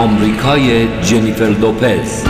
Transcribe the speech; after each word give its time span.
آمریکای 0.00 0.88
جنیفر 1.02 1.44
لوپز 1.44 2.24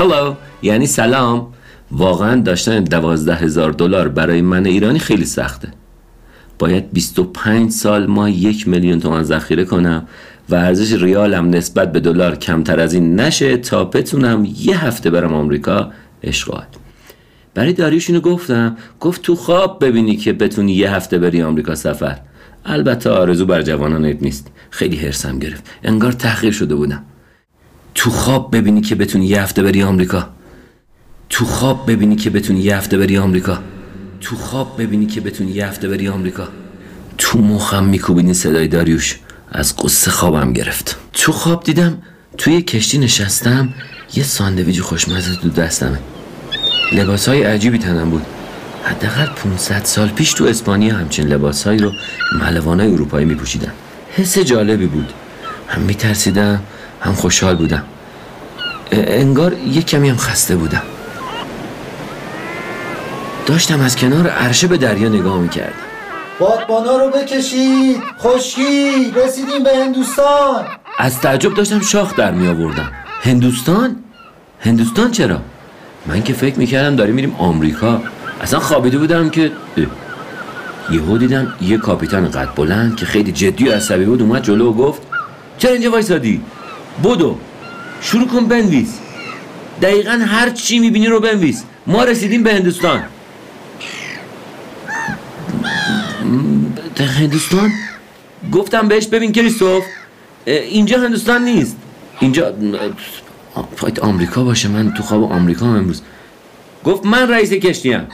هلو 0.00 0.34
یعنی 0.62 0.86
سلام. 0.86 1.52
واقعا 1.92 2.40
داشتن 2.40 2.84
دوازده 2.84 3.34
هزار 3.34 3.72
دلار 3.72 4.08
برای 4.08 4.42
من 4.42 4.66
ایرانی 4.66 4.98
خیلی 4.98 5.24
سخته. 5.24 5.68
باید 6.58 6.92
25 6.92 7.70
سال 7.70 8.06
ما 8.06 8.28
یک 8.28 8.68
میلیون 8.68 9.00
تومن 9.00 9.22
ذخیره 9.22 9.64
کنم 9.64 10.06
و 10.48 10.54
ارزش 10.54 11.02
ریالم 11.02 11.50
نسبت 11.50 11.92
به 11.92 12.00
دلار 12.00 12.36
کمتر 12.36 12.80
از 12.80 12.94
این 12.94 13.20
نشه 13.20 13.56
تا 13.56 13.84
بتونم 13.84 14.48
یه 14.58 14.84
هفته 14.84 15.10
برم 15.10 15.34
آمریکا 15.34 15.90
اشغال. 16.22 16.66
برای 17.54 17.72
داریوش 17.72 18.10
اینو 18.10 18.20
گفتم 18.20 18.76
گفت 19.00 19.22
تو 19.22 19.34
خواب 19.34 19.84
ببینی 19.84 20.16
که 20.16 20.32
بتونی 20.32 20.72
یه 20.72 20.94
هفته 20.94 21.18
بری 21.18 21.42
آمریکا 21.42 21.74
سفر. 21.74 22.18
البته 22.64 23.10
آرزو 23.10 23.46
بر 23.46 23.62
جوانانت 23.62 24.22
نیست. 24.22 24.50
خیلی 24.70 24.96
هرسم 24.96 25.38
گرفت. 25.38 25.64
انگار 25.82 26.12
تحقیر 26.12 26.52
شده 26.52 26.74
بودم. 26.74 27.04
تو 27.94 28.10
خواب 28.10 28.56
ببینی 28.56 28.80
که 28.80 28.94
بتونی 28.94 29.26
یه 29.26 29.42
هفته 29.42 29.62
بری 29.62 29.82
آمریکا. 29.82 30.28
تو 31.28 31.44
خواب 31.44 31.90
ببینی 31.90 32.16
که 32.16 32.30
بتونی 32.30 32.60
یه 32.60 32.76
هفته 32.76 32.98
بری 32.98 33.18
آمریکا. 33.18 33.58
تو 34.20 34.36
خواب 34.36 34.82
ببینی 34.82 35.06
که 35.06 35.20
بتونی 35.20 35.50
یه 35.50 35.66
هفته 35.66 35.88
بری 35.88 36.08
آمریکا. 36.08 36.48
تو 37.18 37.38
مخم 37.38 37.84
میکوبیدین 37.84 38.32
صدای 38.32 38.68
داریوش. 38.68 39.18
از 39.52 39.76
قصه 39.76 40.10
خوابم 40.10 40.52
گرفت. 40.52 40.96
تو 41.12 41.32
خواب 41.32 41.64
دیدم 41.64 41.98
توی 42.38 42.62
کشتی 42.62 42.98
نشستم 42.98 43.68
یه 44.14 44.24
ساندویج 44.24 44.80
خوشمزه 44.80 45.36
تو 45.36 45.48
دستمه. 45.48 45.98
لباس 46.92 47.28
های 47.28 47.42
عجیبی 47.42 47.78
تنم 47.78 48.10
بود. 48.10 48.26
حداقل 48.84 49.26
500 49.26 49.84
سال 49.84 50.08
پیش 50.08 50.32
تو 50.32 50.44
اسپانیا 50.44 50.96
همچین 50.96 51.26
لباسهایی 51.26 51.78
رو 51.78 51.92
ملوانای 52.40 52.92
اروپایی 52.92 53.26
میپوشیدن. 53.26 53.72
حس 54.10 54.38
جالبی 54.38 54.86
بود. 54.86 55.12
هم 55.68 55.82
میترسیدم 55.82 56.60
هم 57.00 57.12
خوشحال 57.12 57.56
بودم. 57.56 57.82
انگار 58.92 59.52
یک 59.52 59.86
کمی 59.86 60.08
هم 60.08 60.16
خسته 60.16 60.56
بودم. 60.56 60.82
داشتم 63.46 63.80
از 63.80 63.96
کنار 63.96 64.26
عرشه 64.26 64.66
به 64.66 64.76
دریا 64.76 65.08
نگاه 65.08 65.38
می‌کردم. 65.38 65.72
بادبانا 66.38 66.96
رو 66.96 67.10
بکشید. 67.10 68.02
خشکی. 68.18 69.10
رسیدیم 69.10 69.62
به 69.64 69.70
هندوستان. 69.84 70.64
از 70.98 71.20
تعجب 71.20 71.54
داشتم 71.54 71.80
شاخ 71.80 72.16
در 72.16 72.30
می 72.32 72.48
آوردم. 72.48 72.92
هندوستان؟ 73.22 73.96
هندوستان 74.60 75.10
چرا؟ 75.10 75.40
من 76.06 76.22
که 76.22 76.32
فکر 76.32 76.58
می‌کردم 76.58 76.96
داریم 76.96 77.14
میریم 77.14 77.34
آمریکا. 77.38 78.00
اصلا 78.40 78.60
خوابیده 78.60 78.98
بودم 78.98 79.30
که 79.30 79.52
یهو 80.90 81.18
دیدم 81.18 81.52
یه 81.60 81.78
کاپیتان 81.78 82.30
قد 82.30 82.54
بلند 82.54 82.96
که 82.96 83.06
خیلی 83.06 83.32
جدی 83.32 83.68
و 83.68 83.72
عصبی 83.72 84.04
بود 84.04 84.22
اومد 84.22 84.42
جلو 84.42 84.70
و 84.70 84.72
گفت 84.72 85.02
چرا 85.58 85.72
اینجا 85.72 85.90
وایسادی؟ 85.90 86.42
بدو 87.04 87.38
شروع 88.00 88.28
کن 88.28 88.46
بنویس. 88.46 88.98
دقیقا 89.82 90.10
هر 90.10 90.50
چی 90.50 90.78
می‌بینی 90.78 91.06
رو 91.06 91.20
بنویس. 91.20 91.64
ما 91.86 92.04
رسیدیم 92.04 92.42
به 92.42 92.54
هندوستان. 92.54 93.02
هندوستان؟ 96.98 97.70
گفتم 98.52 98.88
بهش 98.88 99.06
ببین 99.06 99.32
کریستوف. 99.32 99.84
اینجا 100.44 101.00
هندوستان 101.00 101.44
نیست. 101.44 101.76
اینجا 102.20 102.54
باید 103.82 104.00
آمریکا 104.00 104.44
باشه. 104.44 104.68
من 104.68 104.94
تو 104.94 105.02
خواب 105.02 105.32
آمریکا 105.32 105.66
هم 105.66 105.76
امروز. 105.76 106.02
گفت 106.84 107.06
من 107.06 107.30
رئیس 107.30 107.52
کشتیم 107.52 108.06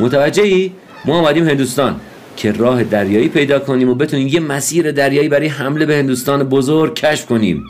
متوجه 0.00 0.42
ای؟ 0.42 0.72
ما 1.04 1.18
آمدیم 1.18 1.48
هندوستان. 1.48 2.00
که 2.36 2.52
راه 2.52 2.84
دریایی 2.84 3.28
پیدا 3.28 3.58
کنیم 3.58 3.88
و 3.88 3.94
بتونیم 3.94 4.28
یه 4.28 4.40
مسیر 4.40 4.92
دریایی 4.92 5.28
برای 5.28 5.48
حمله 5.48 5.86
به 5.86 5.96
هندوستان 5.96 6.42
بزرگ 6.42 6.94
کشف 6.94 7.26
کنیم. 7.26 7.64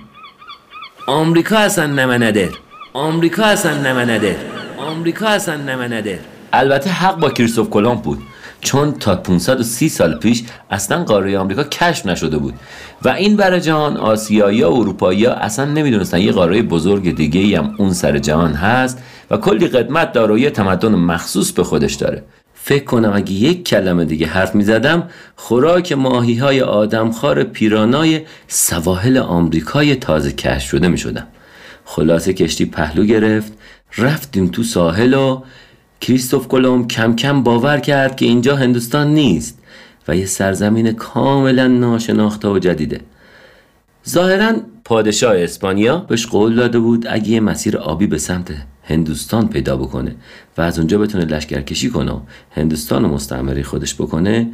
آمریکا 1.06 1.56
اصلا 1.56 1.86
نمه 1.86 2.50
آمریکا 2.92 3.44
اصلا 3.44 3.92
نمه 3.92 4.36
آمریکا 4.78 5.26
اصلا 5.26 5.56
نمه 5.56 6.18
البته 6.52 6.90
حق 6.90 7.20
با 7.20 7.30
کریستوف 7.30 7.70
کلمب 7.70 8.02
بود. 8.02 8.18
چون 8.60 8.92
تا 8.92 9.16
530 9.16 9.88
سال 9.88 10.18
پیش 10.18 10.44
اصلا 10.70 11.04
قاره 11.04 11.38
آمریکا 11.38 11.64
کشف 11.64 12.06
نشده 12.06 12.38
بود. 12.38 12.54
و 13.02 13.08
این 13.08 13.36
بر 13.36 13.58
جهان 13.58 13.96
آسیایی 13.96 14.62
و 14.62 14.66
اروپایی 14.66 15.26
اصلا 15.26 15.64
نمی‌دونستن 15.64 16.18
یه 16.18 16.32
قاره 16.32 16.62
بزرگ 16.62 17.16
دیگه 17.16 17.58
هم 17.58 17.74
اون 17.78 17.92
سر 17.92 18.18
جهان 18.18 18.52
هست 18.52 19.02
و 19.30 19.36
کلی 19.36 19.68
قدمت 19.68 20.12
داره 20.12 20.34
و 20.34 20.38
یه 20.38 20.50
تمدن 20.50 20.94
مخصوص 20.94 21.52
به 21.52 21.64
خودش 21.64 21.94
داره. 21.94 22.22
فکر 22.64 22.84
کنم 22.84 23.12
اگه 23.14 23.32
یک 23.32 23.64
کلمه 23.64 24.04
دیگه 24.04 24.26
حرف 24.26 24.54
می 24.54 24.64
زدم 24.64 25.08
خوراک 25.36 25.92
ماهی 25.92 26.34
های 26.34 26.60
آدمخوار 26.60 27.44
پیرانای 27.44 28.20
سواحل 28.48 29.18
آمریکای 29.18 29.96
تازه 29.96 30.32
کشف 30.32 30.68
شده 30.68 30.88
می 30.88 30.98
شدم 30.98 31.26
خلاصه 31.84 32.32
کشتی 32.32 32.66
پهلو 32.66 33.04
گرفت 33.04 33.52
رفتیم 33.98 34.48
تو 34.48 34.62
ساحل 34.62 35.14
و 35.14 35.42
کریستوف 36.00 36.48
کلم 36.48 36.88
کم 36.88 37.16
کم 37.16 37.42
باور 37.42 37.80
کرد 37.80 38.16
که 38.16 38.26
اینجا 38.26 38.56
هندوستان 38.56 39.14
نیست 39.14 39.58
و 40.08 40.16
یه 40.16 40.26
سرزمین 40.26 40.92
کاملا 40.92 41.66
ناشناخته 41.66 42.48
و 42.48 42.58
جدیده. 42.58 43.00
ظاهرا 44.08 44.52
پادشاه 44.84 45.36
اسپانیا 45.36 45.96
بهش 45.96 46.26
قول 46.26 46.54
داده 46.54 46.78
بود 46.78 47.06
اگه 47.10 47.28
یه 47.28 47.40
مسیر 47.40 47.78
آبی 47.78 48.06
به 48.06 48.18
سمت 48.18 48.52
هندوستان 48.84 49.48
پیدا 49.48 49.76
بکنه 49.76 50.14
و 50.58 50.60
از 50.60 50.78
اونجا 50.78 50.98
بتونه 50.98 51.24
لشکرکشی 51.24 51.90
کنه 51.90 52.12
و 52.12 52.20
هندوستان 52.50 53.04
و 53.04 53.08
مستعمری 53.08 53.62
خودش 53.62 53.94
بکنه 53.94 54.48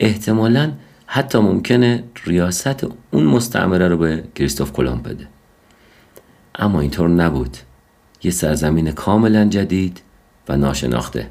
احتمالا 0.00 0.72
حتی 1.06 1.38
ممکنه 1.38 2.04
ریاست 2.24 2.86
اون 3.10 3.24
مستعمره 3.24 3.88
رو 3.88 3.96
به 3.96 4.24
کریستوف 4.34 4.72
کلمب 4.72 5.08
بده. 5.08 5.26
اما 6.54 6.80
اینطور 6.80 7.08
نبود. 7.08 7.56
یه 8.22 8.30
سرزمین 8.30 8.90
کاملا 8.90 9.44
جدید 9.44 10.02
و 10.48 10.56
ناشناخته. 10.56 11.26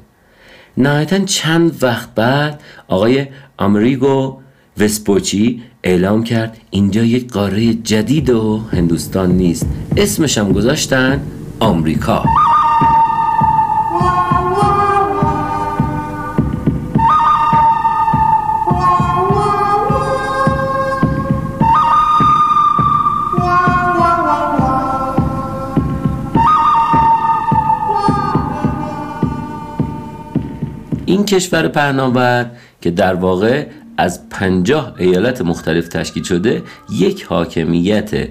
نهایتا 0.76 1.18
چند 1.18 1.82
وقت 1.82 2.14
بعد 2.14 2.60
آقای 2.88 3.26
آمریگو 3.56 4.40
وسپوچی 4.78 5.62
اعلام 5.82 6.24
کرد 6.24 6.58
اینجا 6.70 7.04
یک 7.04 7.32
قاره 7.32 7.74
جدید 7.74 8.30
و 8.30 8.58
هندوستان 8.72 9.32
نیست. 9.32 9.66
اسمش 9.96 10.38
هم 10.38 10.52
گذاشتن 10.52 11.22
آمریکا. 11.60 12.24
این 31.06 31.24
کشور 31.24 31.68
پهناور 31.68 32.50
که 32.80 32.90
در 32.90 33.14
واقع 33.14 33.66
از 33.96 34.28
پنجاه 34.28 34.94
ایالت 34.98 35.42
مختلف 35.42 35.88
تشکیل 35.88 36.22
شده 36.22 36.62
یک 36.92 37.22
حاکمیت 37.22 38.28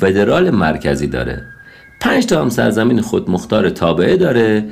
فدرال 0.00 0.50
مرکزی 0.50 1.06
داره. 1.06 1.49
پنج 2.00 2.26
تا 2.26 2.42
هم 2.42 2.48
سرزمین 2.48 3.00
خود 3.00 3.30
مختار 3.30 3.70
تابعه 3.70 4.16
داره 4.16 4.64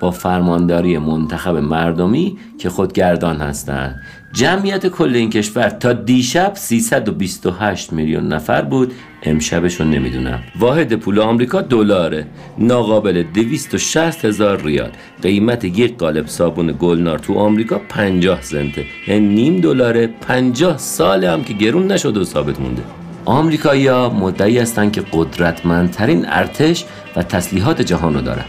با 0.00 0.10
فرمانداری 0.10 0.98
منتخب 0.98 1.56
مردمی 1.56 2.38
که 2.58 2.70
خودگردان 2.70 3.36
هستند 3.36 4.00
جمعیت 4.32 4.86
کل 4.86 5.14
این 5.14 5.30
کشور 5.30 5.68
تا 5.68 5.92
دیشب 5.92 6.52
328 6.54 7.92
میلیون 7.92 8.28
نفر 8.28 8.62
بود. 8.62 8.92
امشبش 9.22 9.80
رو 9.80 9.86
نمی‌دونم. 9.86 10.40
واحد 10.58 10.94
پول 10.94 11.20
آمریکا 11.20 11.62
دلاره. 11.62 12.26
ناقابل 12.58 13.22
260 13.34 14.24
هزار 14.24 14.62
ریال. 14.62 14.90
قیمت 15.22 15.64
یک 15.64 15.98
قالب 15.98 16.26
صابون 16.26 16.76
گلنار 16.80 17.18
تو 17.18 17.34
آمریکا 17.34 17.80
50 17.88 18.42
سنته. 18.42 18.84
یعنی 19.08 19.26
نیم 19.34 19.60
دلاره. 19.60 20.06
50 20.06 20.78
ساله 20.78 21.30
هم 21.30 21.44
که 21.44 21.52
گرون 21.52 21.92
نشده 21.92 22.20
و 22.20 22.24
ثابت 22.24 22.60
مونده. 22.60 22.82
آمریکایی‌ها 23.26 24.10
مدعی 24.10 24.58
هستند 24.58 24.92
که 24.92 25.02
قدرتمندترین 25.12 26.26
ارتش 26.28 26.84
و 27.16 27.22
تسلیحات 27.22 27.82
جهان 27.82 28.14
رو 28.14 28.20
دارن 28.20 28.44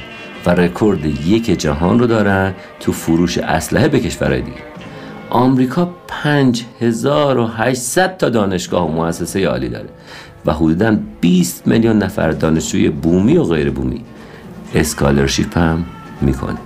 و 0.46 0.50
رکورد 0.50 1.06
یک 1.06 1.60
جهان 1.60 2.00
رو 2.00 2.08
دارن 2.08 2.54
تو 2.80 2.92
فروش 2.92 3.38
اسلحه 3.38 3.88
به 3.88 4.00
کشورهای 4.00 4.42
دیگه. 4.42 4.58
آمریکا 5.30 5.90
5800 6.08 8.18
تا 8.18 8.30
دانشگاه 8.30 8.90
و 8.90 8.92
مؤسسه 8.92 9.48
عالی 9.48 9.70
داره 9.70 9.90
و 10.46 10.54
حدودا 10.54 10.98
20 11.22 11.68
میلیون 11.68 11.98
نفر 11.98 12.32
دانشجوی 12.32 12.90
بومی 12.90 13.38
و 13.38 13.44
غیر 13.44 13.70
بومی 13.70 14.02
scholarship 14.76 15.58
هم 15.58 15.86
می‌کنه. 16.22 16.58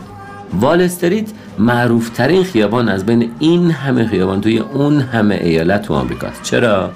وال 0.60 0.82
استریت 0.82 1.30
معروف 1.60 2.10
ترین 2.10 2.44
خیابان 2.44 2.90
از 2.90 3.06
بین 3.06 3.32
این 3.40 3.72
همه 3.72 4.08
خیابان 4.08 4.42
توی 4.42 4.60
اون 4.60 5.02
همه 5.02 5.36
ایالت 5.36 5.82
تو 5.82 5.94
آمریکاست. 5.94 6.44
چرا؟ 6.44 6.92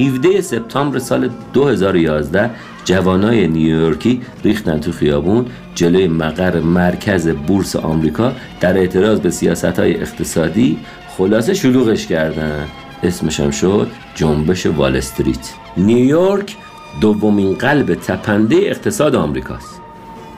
17 0.00 0.40
سپتامبر 0.40 0.98
سال 0.98 1.30
2011 1.52 2.50
جوانای 2.84 3.48
نیویورکی 3.48 4.20
ریختن 4.44 4.80
تو 4.80 4.92
خیابون 4.92 5.46
جلوی 5.74 6.08
مقر 6.08 6.60
مرکز 6.60 7.28
بورس 7.28 7.76
آمریکا 7.76 8.32
در 8.60 8.78
اعتراض 8.78 9.20
به 9.20 9.30
سیاست 9.30 9.78
های 9.78 10.00
اقتصادی 10.00 10.78
خلاصه 11.08 11.54
شلوغش 11.54 12.06
کردن. 12.06 12.68
اسمش 13.02 13.40
هم 13.40 13.50
شد 13.50 13.90
جنبش 14.14 14.66
وال 14.66 14.96
استریت. 14.96 15.52
نیویورک 15.76 16.56
دومین 17.00 17.54
قلب 17.54 17.94
تپنده 17.94 18.56
اقتصاد 18.56 19.14
آمریکاست. 19.14 19.80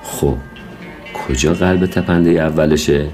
خب 0.02 0.36
کجا 1.14 1.54
قلب 1.54 1.86
تپنده 1.86 2.30
اولشه؟ 2.30 3.06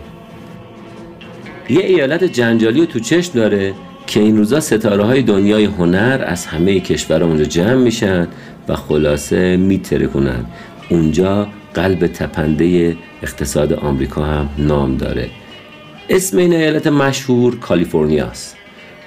یه 1.70 1.80
ایالت 1.80 2.24
جنجالی 2.24 2.86
تو 2.86 2.98
چشم 2.98 3.32
داره. 3.32 3.74
که 4.08 4.20
این 4.20 4.36
روزا 4.36 4.60
ستاره 4.60 5.04
های 5.04 5.22
دنیای 5.22 5.64
هنر 5.64 6.24
از 6.26 6.46
همه 6.46 6.80
کشورها 6.80 7.28
اونجا 7.28 7.44
جمع 7.44 7.74
میشن 7.74 8.28
و 8.68 8.76
خلاصه 8.76 9.56
میترکونن. 9.56 10.44
اونجا 10.90 11.48
قلب 11.74 12.06
تپنده 12.06 12.96
اقتصاد 13.22 13.72
آمریکا 13.72 14.24
هم 14.24 14.48
نام 14.58 14.96
داره. 14.96 15.30
اسم 16.08 16.38
این 16.38 16.52
ایالت 16.52 16.86
مشهور 16.86 17.58
کالیفرنیاست 17.58 18.56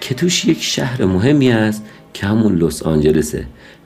که 0.02 0.16
توش 0.16 0.46
یک 0.46 0.64
شهر 0.64 1.06
مهمی 1.06 1.52
است 1.52 1.84
که 2.14 2.28
همون 2.28 2.56
لس 2.56 2.84
آنجلسه 2.84 3.46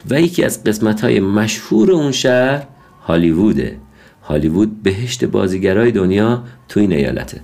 و 0.09 0.21
یکی 0.21 0.43
از 0.43 0.63
قسمت 0.63 1.01
های 1.01 1.19
مشهور 1.19 1.91
اون 1.91 2.11
شهر 2.11 2.63
هالیووده. 3.07 3.77
هالیوود 4.23 4.83
بهشت 4.83 5.25
بازیگرای 5.25 5.91
دنیا 5.91 6.43
تو 6.69 6.79
این 6.79 6.91
ایالته. 6.91 7.41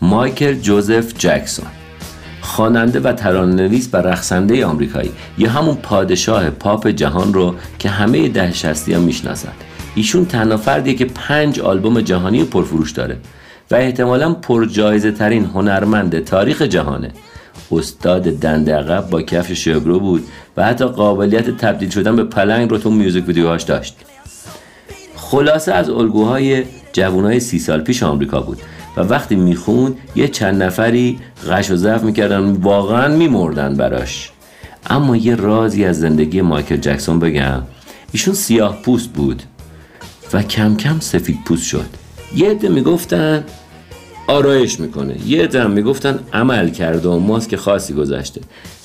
مایکل 0.00 0.54
جوزف 0.54 1.14
جکسون. 1.18 1.81
خواننده 2.42 3.00
و 3.00 3.12
ترانه‌نویس 3.12 3.88
و 3.92 3.96
رقصنده 3.96 4.66
آمریکایی. 4.66 5.10
یا 5.38 5.50
همون 5.50 5.74
پادشاه 5.74 6.50
پاپ 6.50 6.88
جهان 6.88 7.34
رو 7.34 7.54
که 7.78 7.88
همه 7.88 8.28
ده 8.28 8.52
شستی 8.52 8.94
هم 8.94 9.00
می‌شناسن 9.00 9.52
ایشون 9.94 10.24
تنها 10.24 10.56
فردیه 10.56 10.94
که 10.94 11.04
پنج 11.04 11.60
آلبوم 11.60 12.00
جهانی 12.00 12.44
پرفروش 12.44 12.90
داره. 12.90 13.16
و 13.70 13.74
احتمالا 13.74 14.34
پرجایزه 14.34 15.12
ترین 15.12 15.44
هنرمند 15.44 16.24
تاریخ 16.24 16.62
جهانه. 16.62 17.10
استاد 17.72 18.22
دند 18.22 18.70
عقب 18.70 19.10
با 19.10 19.22
کفش 19.22 19.52
شیاگرو 19.52 20.00
بود 20.00 20.26
و 20.56 20.64
حتی 20.64 20.84
قابلیت 20.84 21.50
تبدیل 21.50 21.90
شدن 21.90 22.16
به 22.16 22.24
پلنگ 22.24 22.70
رو 22.70 22.78
تو 22.78 22.90
میوزیک 22.90 23.28
ویدیوهاش 23.28 23.62
داشت. 23.62 23.96
خلاصه 25.16 25.72
از 25.72 25.90
الگوهای 25.90 26.64
جوانای 26.92 27.40
سی 27.40 27.58
سال 27.58 27.80
پیش 27.80 28.02
آمریکا 28.02 28.40
بود. 28.40 28.58
و 28.96 29.00
وقتی 29.00 29.36
می‌خوند 29.36 29.96
یه 30.16 30.28
چند 30.28 30.62
نفری 30.62 31.18
غش 31.48 31.70
و 31.70 31.76
ضعف 31.76 32.02
می‌کردن 32.02 32.52
واقعا 32.52 33.16
میمردن 33.16 33.74
براش. 33.74 34.30
اما 34.86 35.16
یه 35.16 35.34
رازی 35.34 35.84
از 35.84 36.00
زندگی 36.00 36.40
مایکل 36.40 36.76
جکسون 36.76 37.18
بگم 37.18 37.62
ایشون 38.12 38.34
سیاه 38.34 38.82
پوست 38.82 39.08
بود 39.08 39.42
و 40.32 40.42
کم 40.42 40.76
کم 40.76 41.00
سفید 41.00 41.38
پوست 41.44 41.64
شد. 41.66 41.86
یه 42.36 42.50
عده 42.50 42.68
می‌گفتن 42.68 43.44
آرایش 44.26 44.80
می‌کنه 44.80 45.14
یه 45.26 45.42
عده 45.42 45.62
هم 45.62 45.70
می‌گفتن 45.70 46.18
عمل 46.32 46.68
کرده 46.68 47.08
و 47.08 47.18
ماسک 47.18 47.56
خاصی 47.56 47.94
گذاشته. 47.94 48.40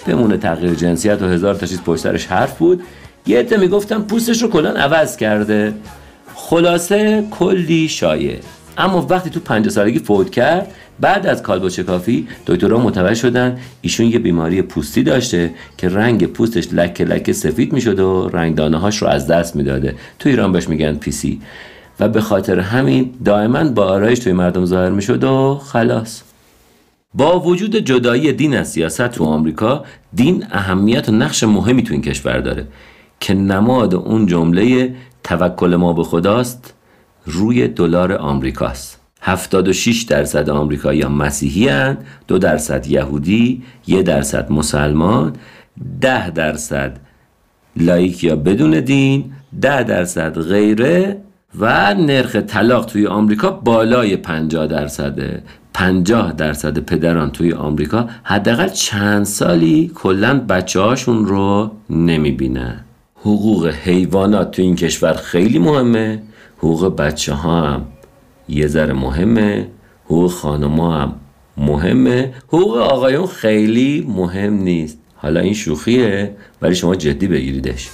بمونه 0.07 0.37
تغییر 0.37 0.73
جنسیت 0.73 1.21
و 1.21 1.25
هزار 1.25 1.55
تا 1.55 1.65
چیز 1.65 1.81
پشت 1.81 2.01
سرش 2.01 2.25
حرف 2.25 2.57
بود. 2.57 2.81
یه 3.27 3.39
عده 3.39 3.57
می‌گفتن 3.57 4.01
پوستش 4.01 4.41
رو 4.41 4.49
کلا 4.49 4.69
عوض 4.69 5.17
کرده. 5.17 5.73
خلاصه 6.35 7.23
کلی 7.31 7.87
شایع. 7.87 8.39
اما 8.77 9.07
وقتی 9.09 9.29
تو 9.29 9.39
پنج 9.39 9.69
سالگی 9.69 9.99
فوت 9.99 10.29
کرد 10.29 10.71
بعد 10.99 11.27
از 11.27 11.41
کالبد 11.41 11.69
شکافی 11.69 12.27
دکترها 12.47 12.79
متوجه 12.79 13.15
شدن 13.15 13.57
ایشون 13.81 14.05
یه 14.05 14.19
بیماری 14.19 14.61
پوستی 14.61 15.03
داشته 15.03 15.51
که 15.77 15.89
رنگ 15.89 16.25
پوستش 16.25 16.67
لکه 16.73 17.05
لکه 17.05 17.33
سفید 17.33 17.73
می‌شد 17.73 17.99
و 17.99 18.29
رنگدانه 18.33 18.77
هاش 18.77 18.97
رو 18.97 19.07
از 19.07 19.27
دست 19.27 19.55
می‌داده. 19.55 19.95
تو 20.19 20.29
ایران 20.29 20.51
بهش 20.51 20.69
میگن 20.69 20.95
پیسی 20.95 21.41
و 21.99 22.09
به 22.09 22.21
خاطر 22.21 22.59
همین 22.59 23.13
دائما 23.25 23.63
با 23.63 23.85
آرایش 23.85 24.19
توی 24.19 24.33
مردم 24.33 24.65
ظاهر 24.65 24.89
می‌شد 24.89 25.23
و 25.23 25.61
خلاص. 25.63 26.21
با 27.13 27.39
وجود 27.39 27.75
جدایی 27.75 28.33
دین 28.33 28.57
از 28.57 28.71
سیاست 28.71 29.07
تو 29.07 29.23
آمریکا 29.23 29.83
دین 30.13 30.45
اهمیت 30.51 31.09
و 31.09 31.11
نقش 31.11 31.43
مهمی 31.43 31.83
تو 31.83 31.93
این 31.93 32.01
کشور 32.01 32.39
داره 32.39 32.67
که 33.19 33.33
نماد 33.33 33.95
اون 33.95 34.25
جمله 34.25 34.95
توکل 35.23 35.75
ما 35.75 35.93
به 35.93 36.03
خداست 36.03 36.73
روی 37.27 37.67
دلار 37.67 38.13
آمریکاست. 38.13 38.99
76 39.21 40.01
درصد 40.01 40.49
آمریکاییان 40.49 41.11
مسیحی 41.11 41.67
هن، 41.67 41.97
دو 42.27 42.37
درصد 42.37 42.87
یهودی، 42.87 43.63
یه 43.87 44.03
درصد 44.03 44.51
مسلمان، 44.51 45.33
ده 46.01 46.29
درصد 46.29 46.97
لایک 47.77 48.23
یا 48.23 48.35
بدون 48.35 48.79
دین، 48.79 49.31
ده 49.61 49.83
درصد 49.83 50.39
غیره 50.39 51.17
و 51.59 51.93
نرخ 51.93 52.35
طلاق 52.35 52.85
توی 52.85 53.07
آمریکا 53.07 53.51
بالای 53.51 54.17
50 54.17 54.67
درصده 54.67 55.43
50 55.73 56.33
درصد 56.33 56.79
پدران 56.79 57.31
توی 57.31 57.53
آمریکا 57.53 58.09
حداقل 58.23 58.67
چند 58.67 59.25
سالی 59.25 59.91
کلا 59.95 60.39
بچه 60.39 60.79
هاشون 60.79 61.25
رو 61.25 61.71
نمی‌بینن. 61.89 62.79
حقوق 63.15 63.67
حیوانات 63.67 64.51
تو 64.51 64.61
این 64.61 64.75
کشور 64.75 65.13
خیلی 65.13 65.59
مهمه. 65.59 66.21
حقوق 66.57 66.95
بچه 66.95 67.33
ها 67.33 67.61
هم 67.61 67.85
یه 68.49 68.67
ذره 68.67 68.93
مهمه 68.93 69.67
حقوق 70.05 70.31
خانما 70.31 70.97
هم 70.97 71.15
مهمه 71.57 72.33
حقوق 72.47 72.77
آقایون 72.77 73.27
خیلی 73.27 74.05
مهم 74.09 74.53
نیست. 74.53 74.97
حالا 75.15 75.39
این 75.39 75.53
شوخیه 75.53 76.35
ولی 76.61 76.75
شما 76.75 76.95
جدی 76.95 77.27
بگیریدش. 77.27 77.89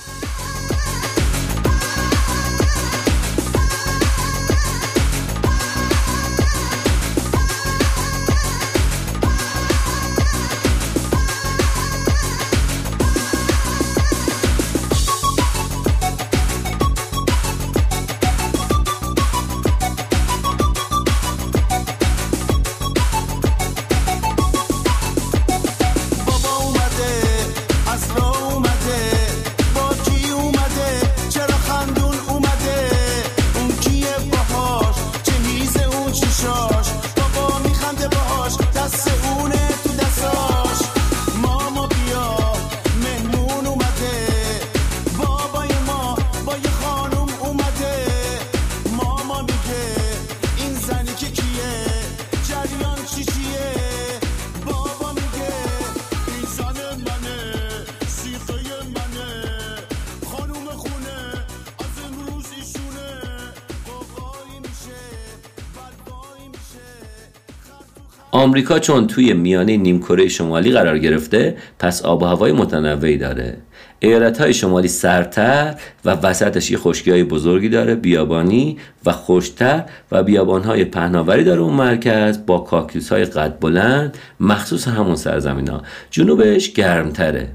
آمریکا 68.44 68.80
چون 68.80 69.08
توی 69.08 69.34
میانه 69.34 69.78
نیمکره 69.78 70.28
شمالی 70.28 70.72
قرار 70.72 71.00
گرفته 71.00 71.58
پس 71.80 72.02
آب 72.02 72.22
و 72.22 72.26
هوای 72.26 72.52
متنوعی 72.52 73.18
داره. 73.18 73.58
ایالت 74.00 74.42
های 74.42 74.54
شمالی 74.54 74.88
سرتر 74.88 75.76
و 76.06 76.10
وسطش 76.10 76.72
یه 76.72 76.78
خشکی 76.78 77.12
های 77.12 77.24
بزرگی 77.24 77.70
داره 77.70 77.96
بیابانی 77.96 78.78
و 79.06 79.12
خوشتر 79.12 79.84
و 80.12 80.24
بیابان 80.24 80.64
های 80.64 80.86
پهناوری 80.86 81.44
داره 81.44 81.62
اون 81.62 81.74
مرکز 81.74 82.46
با 82.46 82.60
کاکتوس 82.60 83.12
های 83.12 83.26
قد 83.26 83.60
بلند 83.60 84.18
مخصوص 84.40 84.88
همون 84.88 85.16
سرزمین 85.16 85.68
ها 85.68 85.82
جنوبش 86.12 86.74
گرمتره. 86.74 87.48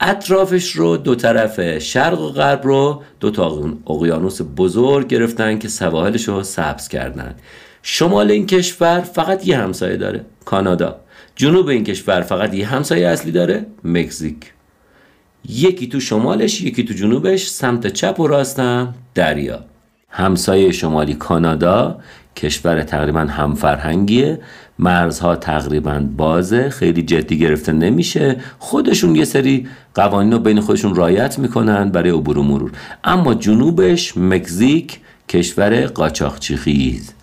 اطرافش 0.00 0.70
رو 0.70 0.96
دو 0.96 1.14
طرف 1.14 1.78
شرق 1.78 2.20
و 2.20 2.28
غرب 2.28 2.60
رو 2.64 3.02
دو 3.20 3.30
تا 3.30 3.72
اقیانوس 3.86 4.40
بزرگ 4.56 5.06
گرفتن 5.06 5.58
که 5.58 5.68
سواحلش 5.68 6.28
رو 6.28 6.42
سبز 6.42 6.88
کردن. 6.88 7.34
شمال 7.86 8.30
این 8.30 8.46
کشور 8.46 9.00
فقط 9.00 9.46
یه 9.48 9.58
همسایه 9.58 9.96
داره 9.96 10.24
کانادا. 10.44 10.96
جنوب 11.36 11.68
این 11.68 11.84
کشور 11.84 12.20
فقط 12.20 12.54
یه 12.54 12.66
همسایه 12.66 13.08
اصلی 13.08 13.32
داره 13.32 13.66
مکزیک. 13.84 14.52
یکی 15.48 15.88
تو 15.88 16.00
شمالش 16.00 16.60
یکی 16.60 16.84
تو 16.84 16.94
جنوبش 16.94 17.46
سمت 17.46 17.86
چپ 17.86 18.20
و 18.20 18.26
راستم 18.26 18.94
دریا. 19.14 19.64
همسایه 20.08 20.72
شمالی 20.72 21.14
کانادا 21.14 21.98
کشور 22.36 22.82
تقریبا 22.82 23.20
همفرهنگیه. 23.20 24.40
مرزها 24.78 25.36
تقریبا 25.36 26.06
بازه 26.16 26.70
خیلی 26.70 27.02
جدی 27.02 27.38
گرفته 27.38 27.72
نمیشه. 27.72 28.36
خودشون 28.58 29.16
یه 29.16 29.24
سری 29.24 29.68
قوانین 29.94 30.32
رو 30.32 30.38
بین 30.38 30.60
خودشون 30.60 30.94
رایت 30.94 31.38
می‌کنن 31.38 31.90
برای 31.90 32.10
عبور 32.10 32.38
و 32.38 32.42
مرور. 32.42 32.72
اما 33.04 33.34
جنوبش 33.34 34.16
مکزیک 34.16 34.98
کشور 35.28 35.86
قاچاقچیخیز 35.86 37.13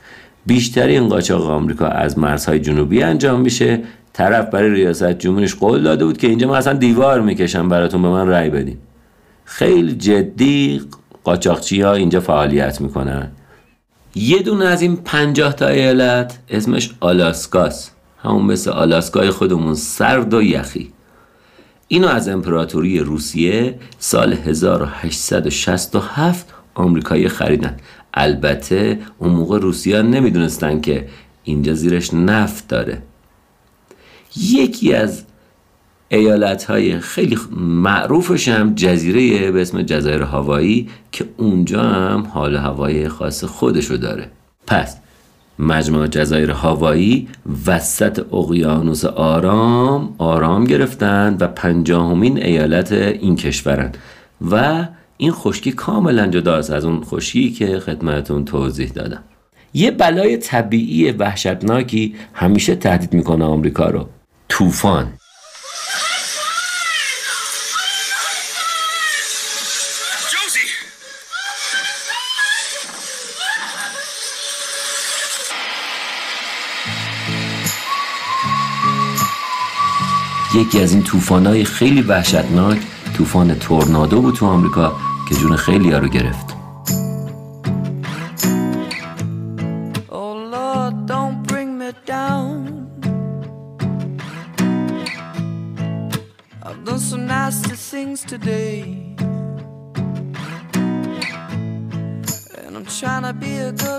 بیشترین 0.45 1.07
قاچاق 1.07 1.50
آمریکا 1.50 1.88
از 1.88 2.19
مرزهای 2.19 2.60
جنوبی 2.60 3.03
انجام 3.03 3.41
میشه. 3.41 3.81
طرف 4.13 4.50
برای 4.50 4.69
ریاست 4.69 5.12
جمهوریش 5.12 5.55
قول 5.55 5.83
داده 5.83 6.05
بود 6.05 6.17
که 6.17 6.27
اینجا 6.27 6.48
من 6.48 6.57
اصلا 6.57 6.74
دیوار 6.74 7.21
می‌کشم 7.21 7.69
براتون 7.69 8.01
به 8.01 8.07
من 8.07 8.27
رأی 8.27 8.50
بدین. 8.50 8.77
خیلی 9.45 9.95
جدی 9.95 10.81
قاچاقچی 11.24 11.81
ها 11.81 11.93
اینجا 11.93 12.19
فعالیت 12.19 12.81
می‌کنن. 12.81 13.31
یه 14.15 14.39
دونه 14.39 14.65
از 14.65 14.81
این 14.81 14.95
پنجاه 14.95 15.53
تا 15.53 15.67
ایالت 15.67 16.39
اسمش 16.50 16.91
آلاسکاست 17.00 17.95
همون 18.24 18.45
مثل 18.45 18.71
آلاسکای 18.71 19.29
خودمون 19.29 19.74
سرد 19.74 20.33
و 20.33 20.41
یخی. 20.41 20.91
اینو 21.88 22.07
از 22.07 22.29
امپراتوری 22.29 23.00
روسیه 23.00 23.79
سال 24.00 24.33
1867 24.33 26.53
آمریکایی 26.74 27.27
خریدن. 27.27 27.77
البته 28.13 28.99
اون 29.17 29.31
موقع 29.31 29.59
روسیه 29.59 30.01
نمی‌دونستن 30.01 30.81
که 30.81 31.07
اینجا 31.43 31.73
زیرش 31.73 32.13
نفت 32.13 32.67
داره. 32.67 33.01
یکی 34.37 34.93
از 34.93 35.23
ایالت 36.09 36.63
های 36.63 36.99
خیلی 36.99 37.37
معروفش 37.57 38.47
هم 38.47 38.75
جزیره 38.75 39.51
به 39.51 39.61
اسم 39.61 39.81
جزایر 39.81 40.21
هوایی 40.21 40.89
که 41.11 41.25
اونجا 41.37 41.83
هم 41.83 42.27
حال 42.33 42.55
هوای 42.55 43.07
خاص 43.07 43.43
خودشو 43.43 43.95
داره. 43.95 44.31
پس 44.67 44.97
مجموعه 45.59 46.07
جزایر 46.07 46.51
هوایی 46.51 47.27
وسط 47.67 48.33
اقیانوس 48.33 49.05
آرام 49.05 50.15
آرام 50.17 50.63
گرفتن 50.63 51.37
و 51.39 51.47
پنجاهمین 51.47 52.43
ایالت 52.43 52.91
این 52.91 53.35
کشورن 53.35 53.91
و 54.51 54.87
این 55.21 55.31
خشکی 55.31 55.71
کاملا 55.71 56.27
جداست 56.27 56.71
از 56.71 56.85
اون 56.85 57.03
خشکی 57.03 57.51
که 57.51 57.79
خدمتون 57.79 58.45
توضیح 58.45 58.89
دادم. 58.89 59.23
یه 59.73 59.91
بلای 59.91 60.37
طبیعی 60.37 61.11
وحشتناکی 61.11 62.15
همیشه 62.33 62.75
تهدید 62.75 63.13
می‌کنه 63.13 63.45
آمریکا 63.45 63.89
رو. 63.89 64.09
طوفان. 64.49 65.13
یکی 80.55 80.79
از 80.79 80.93
این 80.93 81.03
طوفان‌های 81.03 81.65
خیلی 81.65 82.01
وحشتناک 82.01 82.77
طوفان 83.17 83.55
تورنادو 83.55 84.21
بود 84.21 84.35
تو 84.35 84.45
آمریکا. 84.45 85.10
که 85.31 85.38
جون 85.38 85.55
خیلی 85.55 85.91
ها 85.91 85.97
رو 85.97 86.07
گرفت 86.07 86.55
today. 98.31 98.81
And 102.63 102.77
I'm 102.77 102.85
trying 103.00 103.23
to 103.23 103.33
be 103.33 103.57
a 103.57 103.73
good 103.73 103.90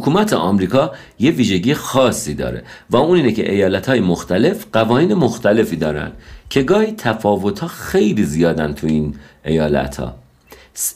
حکومت 0.00 0.32
آمریکا 0.32 0.92
یه 1.18 1.30
ویژگی 1.30 1.74
خاصی 1.74 2.34
داره 2.34 2.62
و 2.90 2.96
اون 2.96 3.16
اینه 3.16 3.32
که 3.32 3.52
ایالت 3.52 3.88
های 3.88 4.00
مختلف 4.00 4.66
قوانین 4.72 5.14
مختلفی 5.14 5.76
دارن 5.76 6.12
که 6.50 6.62
گاهی 6.62 6.92
تفاوت 6.92 7.58
ها 7.58 7.68
خیلی 7.68 8.24
زیادن 8.24 8.72
تو 8.72 8.86
این 8.86 9.14
ایالت 9.44 9.96
ها 9.96 10.14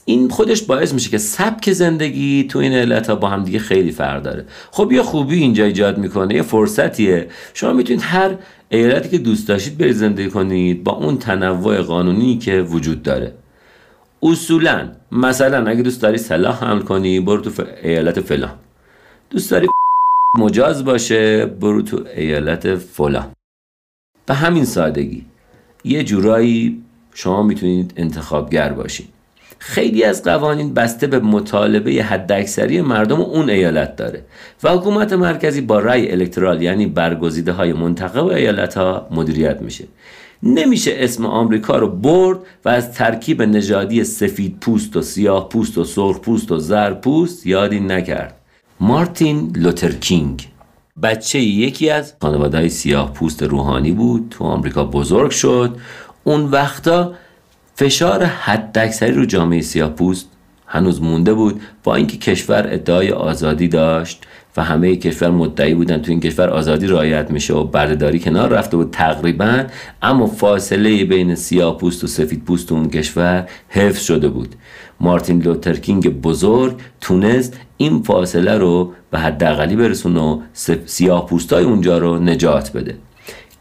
این 0.05 0.29
خودش 0.29 0.61
باعث 0.61 0.93
میشه 0.93 1.09
که 1.09 1.17
سبک 1.17 1.71
زندگی 1.71 2.43
تو 2.49 2.59
این 2.59 2.73
علت 2.73 3.09
ها 3.09 3.15
با 3.15 3.29
هم 3.29 3.43
دیگه 3.43 3.59
خیلی 3.59 3.91
فرق 3.91 4.23
داره. 4.23 4.45
خب 4.71 4.91
یه 4.91 5.01
خوبی 5.01 5.35
اینجا 5.35 5.65
ایجاد 5.65 5.97
می‌کنه 5.97 6.35
یه 6.35 6.41
فرصتیه. 6.41 7.27
شما 7.53 7.73
می‌تونید 7.73 8.01
هر 8.01 8.31
ایالتی 8.69 9.09
که 9.09 9.17
دوست 9.17 9.47
داشتید 9.47 9.77
برید 9.77 9.95
زندگی 9.95 10.29
کنید 10.29 10.83
با 10.83 10.91
اون 10.91 11.17
تنوع 11.17 11.81
قانونی 11.81 12.37
که 12.37 12.61
وجود 12.61 13.03
داره. 13.03 13.33
اصولا 14.23 14.89
مثلا 15.11 15.67
اگه 15.67 15.81
دوست 15.81 16.01
داری 16.01 16.17
سلاح 16.17 16.65
حمل 16.65 16.81
کنی 16.81 17.19
برو 17.19 17.41
تو 17.41 17.63
ایالت 17.83 18.19
فلان. 18.19 18.64
دوست 19.35 19.51
داری 19.51 19.67
مجاز 20.39 20.85
باشه 20.85 21.45
برو 21.45 21.81
تو 21.81 22.03
ایالت 22.15 22.75
فلان. 22.75 23.31
به 24.25 24.33
همین 24.33 24.65
سادگی. 24.65 25.25
یه 25.83 26.03
جورایی 26.03 26.83
شما 27.13 27.43
می‌تونید 27.43 27.93
انتخابگر 27.97 28.73
باشید 28.73 29.09
خیلی 29.59 30.03
از 30.03 30.23
قوانین 30.23 30.73
بسته 30.73 31.07
به 31.07 31.19
مطالبه 31.19 31.91
حداکثری 31.91 32.81
مردم 32.81 33.21
اون 33.21 33.49
ایالت 33.49 33.95
داره 33.95 34.21
و 34.63 34.69
حکومت 34.69 35.13
مرکزی 35.13 35.61
با 35.61 35.79
رأی 35.79 36.11
الکترال 36.11 36.61
یعنی 36.61 36.85
برگزیده 36.85 37.51
های 37.51 37.73
منتخب 37.73 38.25
ایالت 38.25 38.77
ها 38.77 39.07
مدیریت 39.11 39.61
میشه. 39.61 39.85
نمیشه 40.43 40.91
اسم 40.95 41.25
آمریکا 41.25 41.77
رو 41.77 41.87
برد 41.87 42.39
و 42.65 42.69
از 42.69 42.93
ترکیب 42.93 43.41
نژادی 43.41 44.03
سفید 44.03 44.59
پوست 44.59 44.97
و 44.97 45.01
سیاه 45.01 45.49
پوست 45.49 45.77
و 45.77 45.83
سرخ 45.83 46.19
پوست 46.19 46.51
و 46.51 46.57
زر 46.57 46.93
پوست 46.93 47.47
یادی 47.47 47.79
نکرد. 47.79 48.44
مارتین 48.79 49.53
لوتر 49.55 49.91
کینگ. 49.91 50.47
بچه 51.03 51.39
یکی 51.39 51.89
از 51.89 52.13
خانواده 52.21 52.57
های 52.57 52.69
سیاه 52.69 53.13
پوست 53.13 53.43
روحانی 53.43 53.91
بود 53.91 54.27
تو 54.29 54.43
آمریکا 54.43 54.85
بزرگ 54.85 55.31
شد. 55.31 55.77
اون 56.23 56.43
وقتا 56.43 57.13
فشار 57.75 58.23
حداکثری 58.23 59.11
رو 59.11 59.25
جامعه 59.25 59.61
سیاهپوست 59.61 60.29
هنوز 60.67 61.01
مونده 61.01 61.33
بود 61.33 61.61
با 61.83 61.95
اینکه 61.95 62.17
کشور 62.17 62.67
ادعای 62.71 63.11
آزادی 63.11 63.67
داشت 63.67 64.23
و 64.57 64.63
همه 64.63 64.95
کشور 64.95 65.29
مدعی 65.29 65.73
بودن 65.73 66.01
تو 66.01 66.11
این 66.11 66.19
کشور 66.19 66.49
آزادی 66.49 66.87
رعایت 66.87 67.31
میشه 67.31 67.53
و 67.53 67.63
بردهداری 67.63 68.19
کنار 68.19 68.49
رفته 68.49 68.77
بود 68.77 68.91
تقریبا 68.91 69.63
اما 70.01 70.27
فاصله 70.27 71.05
بین 71.05 71.35
سیاه 71.35 71.77
پوست 71.77 72.03
و 72.03 72.07
سفید 72.07 72.43
پوست 72.43 72.71
اون 72.71 72.89
کشور 72.89 73.49
حفظ 73.69 74.01
شده 74.01 74.29
بود. 74.29 74.55
مارتین 74.99 75.41
لوترکینگ 75.41 76.21
بزرگ 76.21 76.75
تونست 77.01 77.57
این 77.77 78.03
فاصله 78.03 78.57
رو 78.57 78.93
به 79.11 79.19
حداقلی 79.19 79.75
برسونه 79.75 80.19
و 80.19 80.41
سیاه 80.85 81.25
پوستای 81.25 81.63
اونجا 81.63 81.97
رو 81.97 82.19
نجات 82.19 82.71
بده. 82.71 82.95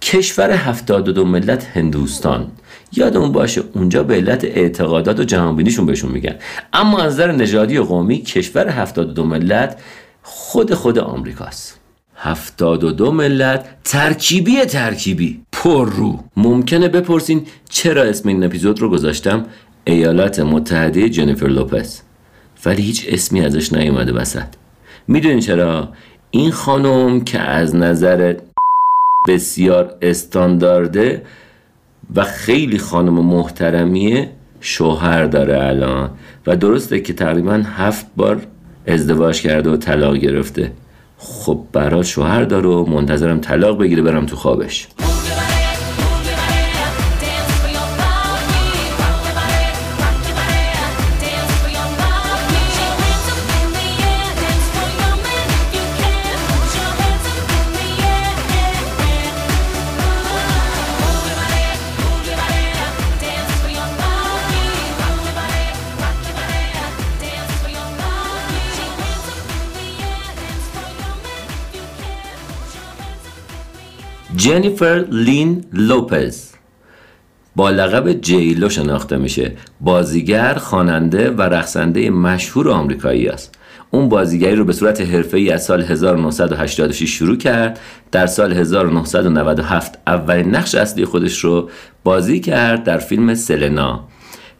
کشور 0.03 0.51
72 0.51 1.25
ملت 1.25 1.65
هندوستان. 1.65 2.47
یادمون 2.97 3.33
باشه 3.33 3.63
اونجا 3.73 4.03
به 4.03 4.15
علت 4.15 4.45
اعتقادات 4.45 5.21
و 5.21 5.25
جهانبینیشون 5.25 5.87
بهشون 5.87 6.13
میگن. 6.13 6.35
اما 6.73 6.99
از 6.99 7.13
نظر 7.13 7.33
نژادی 7.33 7.79
و 7.79 7.85
قومی 7.85 8.23
کشور 8.23 8.69
72 8.69 9.25
ملت 9.25 9.79
خود 10.23 10.75
خود 10.75 10.99
آمریکاست. 10.99 11.81
72 12.17 13.13
ملت 13.13 13.67
ترکیبی 13.85 14.65
ترکیبی. 14.65 15.41
پر 15.53 15.91
رو. 15.91 16.19
ممکنه 16.37 16.89
بپرسین 16.89 17.47
چرا 17.69 18.03
اسم 18.03 18.29
این 18.29 18.45
اپیزود 18.45 18.81
رو 18.81 18.91
گذاشتم؟ 18.91 19.47
ایالات 19.85 20.41
متحده 20.41 21.09
جنیفر 21.09 21.47
لوپس 21.47 22.03
ولی 22.67 22.83
هیچ 22.83 23.07
اسمی 23.09 23.41
ازش 23.41 23.73
نیومده 23.73 24.13
وسط. 24.13 24.47
می‌دونین 25.09 25.41
چرا؟ 25.41 25.89
این 26.31 26.51
خانم 26.51 27.21
که 27.21 27.39
از 27.39 27.77
نظر 27.77 28.35
بسیار 29.29 29.99
استاندارده 30.03 31.23
و 32.17 32.25
خیلی 32.25 32.79
خانم 32.79 33.13
محترمیه 33.13 34.31
شوهر 34.61 35.25
داره 35.25 35.65
الان. 35.65 36.11
و 36.47 36.57
درسته 36.57 37.01
که 37.01 37.13
تقریبا 37.13 37.63
هفت 37.77 38.07
بار 38.17 38.47
ازدواج 38.87 39.41
کرده 39.41 39.71
و 39.71 39.77
طلاق 39.77 40.17
گرفته. 40.17 40.73
خب 41.19 41.61
برای 41.73 42.05
شوهر 42.05 42.45
داره 42.45 42.69
و 42.69 42.91
منتظرم 42.91 43.41
طلاق 43.41 43.79
بگیره 43.79 44.03
برم 44.03 44.27
تو 44.27 44.37
خوابش. 44.37 44.89
جنیفر 74.45 75.05
لین 75.11 75.65
لوپز 75.73 76.51
با 77.57 77.71
لقب 77.71 78.13
جیلو 78.13 78.69
شناخته 78.69 79.17
میشه. 79.17 79.53
بازیگر 79.81 80.55
خواننده 80.55 81.31
و 81.31 81.43
رقصنده 81.43 82.11
مشهور 82.11 82.71
آمریکایی 82.71 83.29
است. 83.29 83.55
اون 83.91 84.09
بازیگری 84.09 84.57
رو 84.57 84.65
به 84.65 84.73
صورت 84.73 85.01
حرفه‌ای 85.01 85.51
از 85.51 85.65
سال 85.65 85.83
1986 85.83 87.11
شروع 87.11 87.37
کرد. 87.37 87.81
در 88.13 88.27
سال 88.27 88.53
1997 88.53 89.99
اولین 90.07 90.55
نقش 90.55 90.75
اصلی 90.75 91.05
خودش 91.05 91.39
رو 91.39 91.71
بازی 92.05 92.41
کرد 92.41 92.85
در 92.85 92.99
فیلم 92.99 93.35
سلنا 93.35 94.09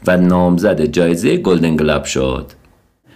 و 0.07 0.17
نامزد 0.17 0.85
جایزه 0.85 1.37
گلدن 1.37 1.77
گلاب 1.77 2.05
شد. 2.05 2.47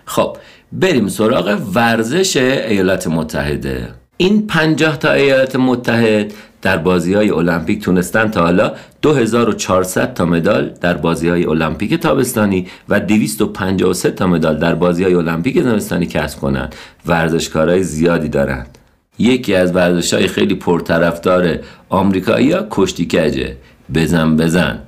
خب 0.04 0.36
بریم 0.72 1.08
سراغ 1.08 1.60
ورزش 1.74 2.36
ایالات 2.36 3.06
متحده. 3.06 3.88
این 4.20 4.46
50 4.46 4.98
تا 4.98 5.12
ایالات 5.12 5.56
متحد 5.56 6.34
در 6.62 6.76
بازی 6.76 7.14
های 7.14 7.30
المپیک 7.30 7.82
تونستن 7.82 8.30
تا 8.30 8.42
حالا 8.42 8.72
2400 9.02 10.14
تا 10.14 10.24
مدال 10.24 10.70
در 10.80 10.94
بازی 10.94 11.28
های 11.28 11.44
المپیک 11.44 11.94
تابستانی 11.94 12.66
و 12.88 13.00
253 13.00 14.10
تا 14.10 14.26
مدال 14.26 14.58
در 14.58 14.74
بازی 14.74 15.04
های 15.04 15.14
المپیک 15.14 15.62
زمستانی 15.62 16.06
کسب 16.06 16.40
کنند. 16.40 16.74
ورزشکارای 17.06 17.82
زیادی 17.82 18.28
دارند. 18.28 18.78
یکی 19.18 19.54
از 19.54 19.76
ورزش 19.76 20.14
های 20.14 20.26
خیلی 20.26 20.54
پرطرفدار 20.54 21.58
آمریکایی 21.88 22.52
ها 22.52 22.66
کشتی 22.70 23.06
کجه؟ 23.06 23.56
بزن 23.94 24.36
بزن. 24.36 24.78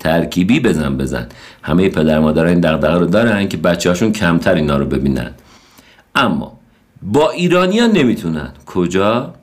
ترکیبی 0.00 0.60
بزن 0.60 0.96
بزن. 0.96 1.26
همه 1.62 1.88
پدر 1.88 2.18
مادر 2.18 2.44
این 2.44 2.60
دغدغه 2.60 2.98
رو 2.98 3.06
دارن 3.06 3.48
که 3.48 3.56
بچه 3.56 3.88
هاشون 3.88 4.12
کمتر 4.12 4.54
اینا 4.54 4.76
رو 4.76 4.86
ببینن. 4.86 5.30
اما 6.14 6.57
با 7.02 7.30
ایرانیان 7.30 7.90
نمی‌تونن. 7.90 8.52
کجا؟ 8.66 9.34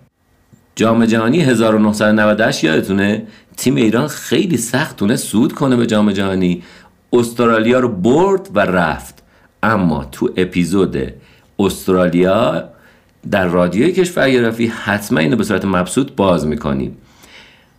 جام 0.76 1.06
جهانی 1.06 1.42
1998 1.42 2.64
یادتونه؟ 2.64 3.28
تیم 3.58 3.76
ایران 3.76 4.08
خیلی 4.08 4.58
سخت 4.58 4.98
تونه 4.98 5.16
سود 5.16 5.54
کنه 5.54 5.76
به 5.76 5.86
جام 5.88 6.12
جهانی. 6.12 6.64
استرالیا 7.14 7.80
رو 7.80 7.88
برد 7.88 8.50
و 8.54 8.60
رفت. 8.60 9.24
اما 9.64 10.06
تو 10.12 10.30
اپیزود 10.38 10.98
استرالیا 11.60 12.64
در 13.32 13.48
رادیوی 13.48 13.92
کشورگرافی 13.92 14.68
حتما 14.68 15.20
اینو 15.20 15.36
به 15.36 15.44
صورت 15.44 15.66
مبسوط 15.66 16.12
باز 16.12 16.48
می‌کنیم. 16.48 16.98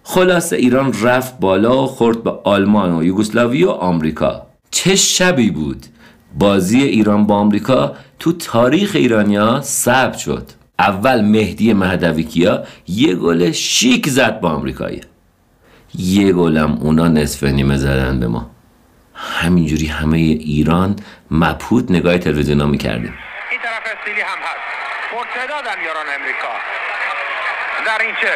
خلاصه 0.02 0.56
ایران 0.56 0.94
رفت 1.02 1.38
بالا 1.38 1.82
و 1.82 1.86
خورد 1.86 2.22
به 2.22 2.30
آلمان 2.44 2.96
و 2.96 3.04
یوگسلاوی 3.04 3.64
و 3.64 3.70
آمریکا. 3.70 4.46
چه 4.70 4.96
شبی 4.96 5.50
بود؟ 5.50 5.86
بازی 6.34 6.82
ایران 6.82 7.26
با 7.26 7.34
آمریکا 7.34 7.96
تو 8.18 8.32
تاریخ 8.32 8.90
ایرانیا 8.94 9.60
ثبت 9.60 10.16
شد. 10.18 10.50
اول 10.78 11.20
مهدی 11.20 11.72
مهدوی 11.72 12.22
کیا 12.22 12.64
یه 12.88 13.14
گل 13.14 13.52
شیک 13.52 14.08
زد 14.08 14.40
با 14.40 14.50
آمریکایی. 14.50 15.00
یه 15.94 16.32
گلم 16.32 16.78
اونا 16.80 17.08
نصف 17.08 17.42
نیمه 17.44 17.76
زدن 17.76 18.20
به 18.20 18.26
ما. 18.28 18.50
همینجوری 19.14 19.86
همه 19.86 20.16
ایران 20.16 20.96
مبهوت 21.30 21.90
نگاه 21.90 22.18
تلویزیونا 22.18 22.66
می‌کردیم. 22.66 23.14
این 23.50 23.60
طرف 23.60 23.96
استیلی 23.98 24.20
هم 24.20 24.38
هست. 24.38 24.64
فرصت 25.10 25.48
دادن 25.48 25.84
یاران 25.86 26.06
امریکا 26.20 26.52
در 27.86 28.04
اینچه 28.04 28.32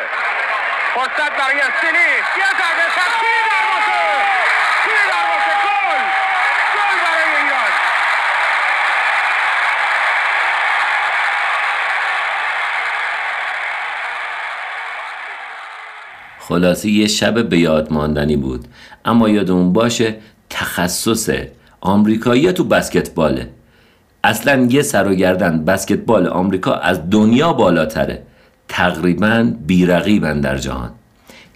فرصت 0.95 1.31
برای 1.39 1.61
استیلی. 1.61 2.09
یه 2.39 2.49
ضربه 2.59 2.87
سختی 2.97 3.33
دروازه 3.51 4.03
توی 4.85 4.99
دروازه 5.13 5.55
گل 5.67 6.03
گل 6.77 6.97
برای 7.05 7.43
ایران 7.43 7.71
خلاصه 16.50 16.91
یه 16.91 17.06
شب 17.06 17.49
به 17.49 17.58
یاد 17.58 17.93
ماندنی 17.93 18.36
بود. 18.36 18.65
اما 19.04 19.28
یادمون 19.28 19.73
باشه 19.73 20.17
تخصص 20.50 21.30
آمریکایی 21.80 22.52
تو 22.52 22.65
بسکتباله. 22.65 23.49
اصلا 24.25 24.67
یه 24.71 24.82
سر 24.82 25.08
و 25.08 25.15
گردن 25.15 25.65
بسکتبال 25.65 26.26
آمریکا 26.26 26.75
از 26.75 27.10
دنیا 27.10 27.52
بالاتره. 27.52 28.23
تقریبا 28.69 29.52
بیرقیبن 29.67 30.41
در 30.41 30.58
جهان. 30.58 30.91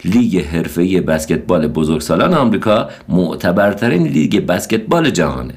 لیگ 0.04 0.44
حرفه‌ای 0.44 1.00
بسکتبال 1.00 1.66
بزرگسالان 1.66 2.34
آمریکا 2.34 2.88
معتبرترین 3.08 4.02
لیگ 4.06 4.46
بسکتبال 4.46 5.10
جهانه. 5.10 5.54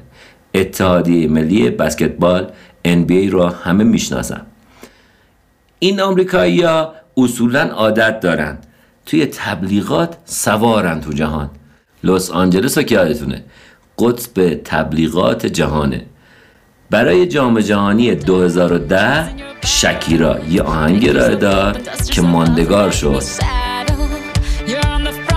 اتحادیه 0.54 1.28
ملی 1.28 1.70
بسکتبال 1.70 2.50
NBA 2.84 3.30
را 3.30 3.48
همه 3.48 3.84
می‌شناسن. 3.84 4.40
این 5.78 6.00
آمریکایی 6.00 6.62
ها 6.62 6.92
اصولا 7.16 7.60
عادت 7.60 8.20
دارند 8.20 8.66
توی 9.08 9.26
تبلیغات 9.26 10.16
سوارن 10.24 11.00
تو 11.00 11.12
جهان. 11.12 11.50
لس 12.04 12.30
آنجلس 12.30 12.78
رو 12.78 12.84
که 12.84 12.94
یادتونه 12.94 13.44
قطب 13.98 14.54
تبلیغات 14.54 15.46
جهانه. 15.46 16.06
برای 16.90 17.26
جام 17.26 17.60
جهانی 17.60 18.14
2010 18.14 19.30
شکیرا 19.64 20.38
یه 20.50 20.62
آهنگ 20.62 21.08
ارائه 21.08 21.36
داد 21.36 21.96
که 22.10 22.22
ماندگار 22.22 22.90
شد. 22.90 23.22
You're 24.66 24.86
on 24.86 25.04
the 25.04 25.28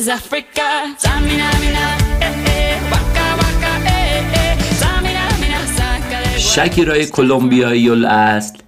is 0.00 0.08
Africa. 0.08 0.68
Tamina, 1.04 1.48
mina, 1.62 1.84
eh, 2.26 2.50
eh, 2.54 2.76
waka, 2.92 3.26
waka, 3.40 3.72
eh, 3.86 4.38
eh. 4.40 4.54
Tamina, 4.82 5.24
mina, 5.42 5.60
sangalewa. 5.76 6.38
شکیرای 6.38 7.06
کلمبیایی 7.06 7.88
الاصل 7.90 8.58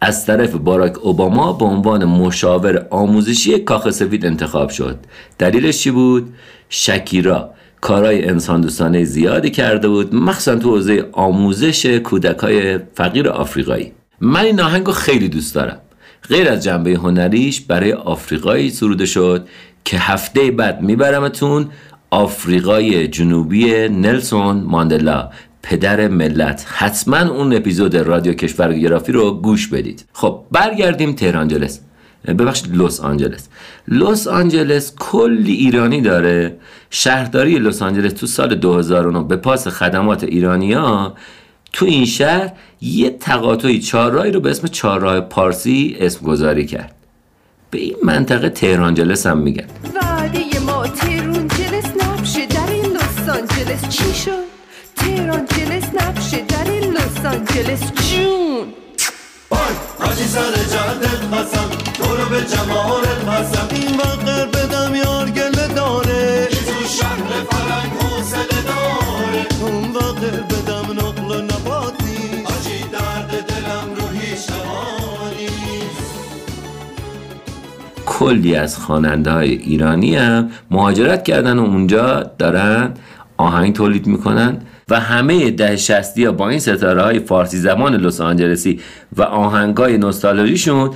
از 0.00 0.26
طرف 0.26 0.50
باراک 0.54 0.98
اوباما 0.98 1.52
به 1.52 1.64
عنوان 1.64 2.04
مشاور 2.04 2.86
آموزشی 2.90 3.58
کاخ 3.58 3.90
سفید 3.90 4.26
انتخاب 4.26 4.70
شد 4.70 4.98
دلیلش 5.38 5.78
چی 5.78 5.90
بود 5.90 6.34
شکیرا 6.68 7.50
کارهای 7.80 8.28
انسان 8.28 8.60
دوستانه 8.60 9.04
زیادی 9.04 9.50
کرده 9.50 9.88
بود 9.88 10.14
مخصوصا 10.14 10.56
تو 10.56 10.70
حوزه 10.70 11.08
آموزش 11.12 11.86
کودکای 11.86 12.78
فقیر 12.94 13.28
آفریقایی 13.28 13.92
من 14.20 14.44
این 14.44 14.60
آهنگ 14.60 14.90
خیلی 14.90 15.28
دوست 15.28 15.54
دارم 15.54 15.80
غیر 16.28 16.48
از 16.48 16.64
جنبه 16.64 16.90
هنریش 16.90 17.60
برای 17.60 17.92
آفریقایی 17.92 18.70
سروده 18.70 19.06
شد 19.06 19.48
که 19.90 19.98
هفته 19.98 20.50
بعد 20.50 20.82
میبرمتون 20.82 21.68
آفریقای 22.10 23.08
جنوبی 23.08 23.88
نلسون 23.88 24.56
ماندلا. 24.56 25.30
پدر 25.62 26.08
ملت 26.08 26.66
حتما 26.68 27.16
اون 27.16 27.52
اپیزود 27.52 27.96
رادیو 27.96 28.32
کشورگرافی 28.32 29.12
رو 29.12 29.40
گوش 29.40 29.68
بدید. 29.68 30.04
خب 30.12 30.44
برگردیم 30.50 31.12
تهران 31.12 31.48
جلس. 31.48 31.80
ببخشید 32.26 32.76
لس 32.76 33.00
آنجلس. 33.00 33.48
لس 33.88 34.26
آنجلس 34.26 34.94
کلی 34.98 35.52
ایرانی 35.52 36.00
داره. 36.00 36.56
شهرداری 36.90 37.58
لس 37.58 37.82
آنجلس 37.82 38.12
تو 38.12 38.26
سال 38.26 38.54
2009 38.54 39.24
به 39.24 39.36
پاس 39.36 39.68
خدمات 39.68 40.24
ایرانیا 40.24 41.14
تو 41.72 41.86
این 41.86 42.04
شهر 42.04 42.52
یه 42.80 43.10
تقاطعی 43.10 43.78
چهارراهی 43.78 44.32
رو 44.32 44.40
به 44.40 44.50
اسم 44.50 44.66
چهارراه 44.66 45.20
پارسی 45.20 45.96
اسم 46.00 46.26
گذاری 46.26 46.66
کرد. 46.66 46.99
به 47.70 47.78
این 47.78 47.96
منطقه 48.02 48.48
تهران 48.48 48.94
جلس 48.94 49.26
هم 49.26 49.38
میگن. 49.38 49.66
وعده 49.94 50.60
ما 50.66 50.86
تهران 50.86 51.48
جلس 51.48 51.86
نبشه. 52.02 52.46
در 52.46 52.70
این 52.72 52.92
لس 52.92 53.28
آنجلس 53.28 53.88
چی 53.88 54.14
شد؟ 54.14 54.44
تهران 54.96 55.46
جلس 55.46 55.84
نبشه. 55.94 56.40
در 56.40 56.70
این 56.70 56.92
لس 56.92 57.24
آنجلس 57.24 57.82
جون. 57.92 58.66
حاجی 59.98 60.24
سر 60.24 60.52
جدت 60.74 61.34
هستم 61.34 61.68
تو 61.94 62.16
رو 62.16 62.24
به 62.28 62.40
جمالت 62.40 63.28
هستم 63.28 63.68
این 63.70 63.96
وقت 63.96 64.24
بدم 64.56 64.94
یار 64.94 65.30
گله 65.30 65.68
داره. 65.74 66.09
کلی 78.20 78.54
از 78.54 78.76
خواننده 78.76 79.30
های 79.30 79.50
ایرانی 79.50 80.16
هم 80.16 80.50
مهاجرت 80.70 81.24
کردن 81.24 81.58
و 81.58 81.64
اونجا 81.64 82.22
دارن 82.38 82.94
آهنگ 83.36 83.74
تولید 83.74 84.06
می‌کنن 84.06 84.58
و 84.88 85.00
همه 85.00 85.50
ده 85.50 85.76
شستی 85.76 86.24
ها 86.24 86.32
با 86.32 86.48
این 86.48 86.58
ستاره 86.58 87.02
های 87.02 87.20
فارسی 87.20 87.58
زمان 87.58 87.94
لس 87.94 88.20
آنجلسی 88.20 88.80
و 89.16 89.22
آهنگ 89.22 89.76
های 89.76 89.98
نوستالژیشون 89.98 90.90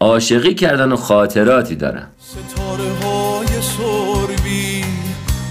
عاشقی 0.00 0.54
کردن 0.54 0.92
و 0.92 0.96
خاطراتی 0.96 1.76
دارن. 1.76 2.06
ستاره 2.18 2.90
های 3.02 3.46
سربی 3.46 4.84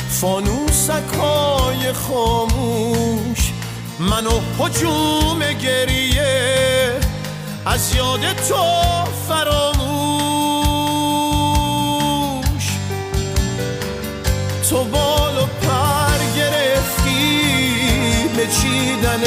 فانوسک 0.10 1.14
های 1.20 1.94
خاموش 1.94 3.52
منو 4.00 4.40
حجوم 4.60 5.40
گریه 5.62 7.00
از 7.66 7.96
یاد 7.96 8.20
تو 8.20 8.56
فراموش. 9.28 9.79
تو 14.70 14.84
بال 14.84 15.38
و 15.38 15.46
پر 15.46 16.20
گرفتی 16.36 17.42
به 18.36 18.48
چیدن 18.48 19.24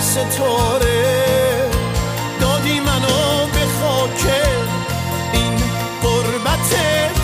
ستاره. 0.00 1.70
دادی 2.40 2.80
منو 2.80 3.46
به 3.52 3.66
خاک 3.80 4.32
این 5.32 5.56
قربت 6.02 6.74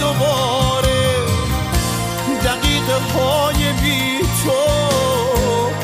دوباره. 0.00 1.06
دقیقه 2.44 2.98
های 3.14 3.72
بی 3.72 4.20
تو 4.20 4.52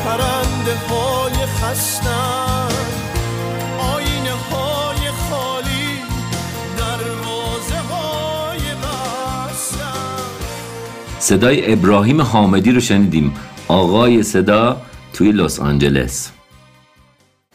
پرنده 0.03 0.75
های 0.89 1.45
خستن 1.45 2.52
صدای 11.23 11.73
ابراهیم 11.73 12.21
حامدی 12.21 12.71
رو 12.71 12.79
شنیدیم. 12.79 13.33
آقای 13.67 14.23
صدا 14.23 14.81
توی 15.13 15.31
لس 15.31 15.59
آنجلس. 15.59 16.31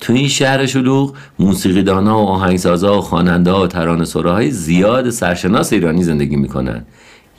تو 0.01 0.13
این 0.13 0.29
شهر 0.29 0.67
شلوغ 0.67 1.15
موسیقیدانا 1.39 2.19
و 2.19 2.29
آهنگسازا 2.29 2.99
و 2.99 3.01
خواننده 3.01 3.53
و 3.53 3.67
ترانه 3.67 4.05
های 4.15 4.51
زیاد 4.51 5.11
سرشناس 5.11 5.73
ایرانی 5.73 6.03
زندگی 6.03 6.37
می‌کنن. 6.37 6.87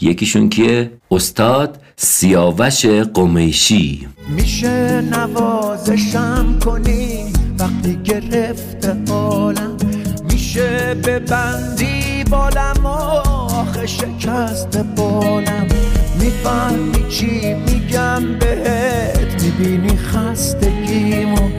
یکیشون 0.01 0.49
کیه؟ 0.49 0.91
استاد 1.11 1.81
سیاوش 1.95 2.85
قمیشی. 2.85 4.07
میشه 4.29 5.01
نوازشم 5.01 6.59
کنی؟ 6.65 7.33
وقتی 7.59 7.99
گرفته 8.03 8.97
حالم 9.09 9.77
میشه 10.31 10.95
ببندی 11.05 12.23
بالم 12.29 12.85
آخه 12.85 13.87
شکست 13.87 14.77
بالم. 14.77 15.67
می‌فهمی 16.19 17.09
چی 17.09 17.53
میگم 17.53 18.23
بهت؟ 18.39 19.43
می‌بینی 19.43 19.97
خستگیمو؟ 19.97 21.49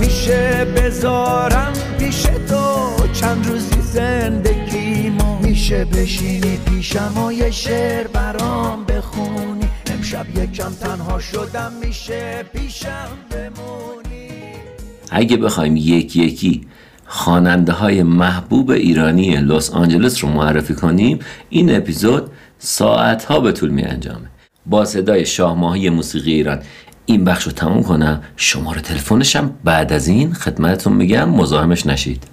میشه 0.00 0.64
بذارم 0.76 1.72
پیش 1.98 2.22
تو 2.22 3.06
چند 3.12 3.46
روزی 3.46 3.80
زندگیمو؟ 3.92 5.38
میشه 5.42 5.84
بشینی 5.84 6.56
پیشم 6.56 7.24
و 7.24 7.32
یه 7.32 7.50
شعر 7.50 8.06
برام 8.06 8.84
بخونی؟ 8.84 9.68
امشب 9.94 10.26
یکم 10.38 10.72
تنها 10.80 11.18
شدم 11.18 11.72
میشه 11.84 12.44
پیشم 12.52 13.08
بمونی؟ 13.30 14.28
اگه 15.10 15.36
بخوایم 15.36 15.76
یک 15.76 16.16
یکی 16.16 16.66
خواننده 17.06 17.72
های 17.72 18.02
محبوب 18.02 18.70
ایرانی 18.70 19.36
لس 19.36 19.70
آنجلس 19.70 20.24
رو 20.24 20.30
معرفی 20.30 20.74
کنیم 20.74 21.18
این 21.50 21.76
اپیزود 21.76 22.30
ساعت 22.64 23.24
ها 23.24 23.40
به 23.40 23.52
طول 23.52 23.70
می 23.70 23.82
انجامه. 23.82 24.28
با 24.66 24.84
صدای 24.84 25.26
شاه 25.26 25.54
ماهی 25.54 25.90
موسیقی 25.90 26.32
ایران. 26.32 26.62
این 27.06 27.24
بخش 27.24 27.44
رو 27.44 27.52
تموم 27.52 27.82
کنم. 27.82 28.22
شماره 28.36 28.80
تلفنشم 28.80 29.54
بعد 29.64 29.92
از 29.92 30.08
این 30.08 30.34
خدمتتون 30.34 30.92
میگم 30.92 31.30
مزاحمش 31.30 31.86
نشید. 31.86 32.24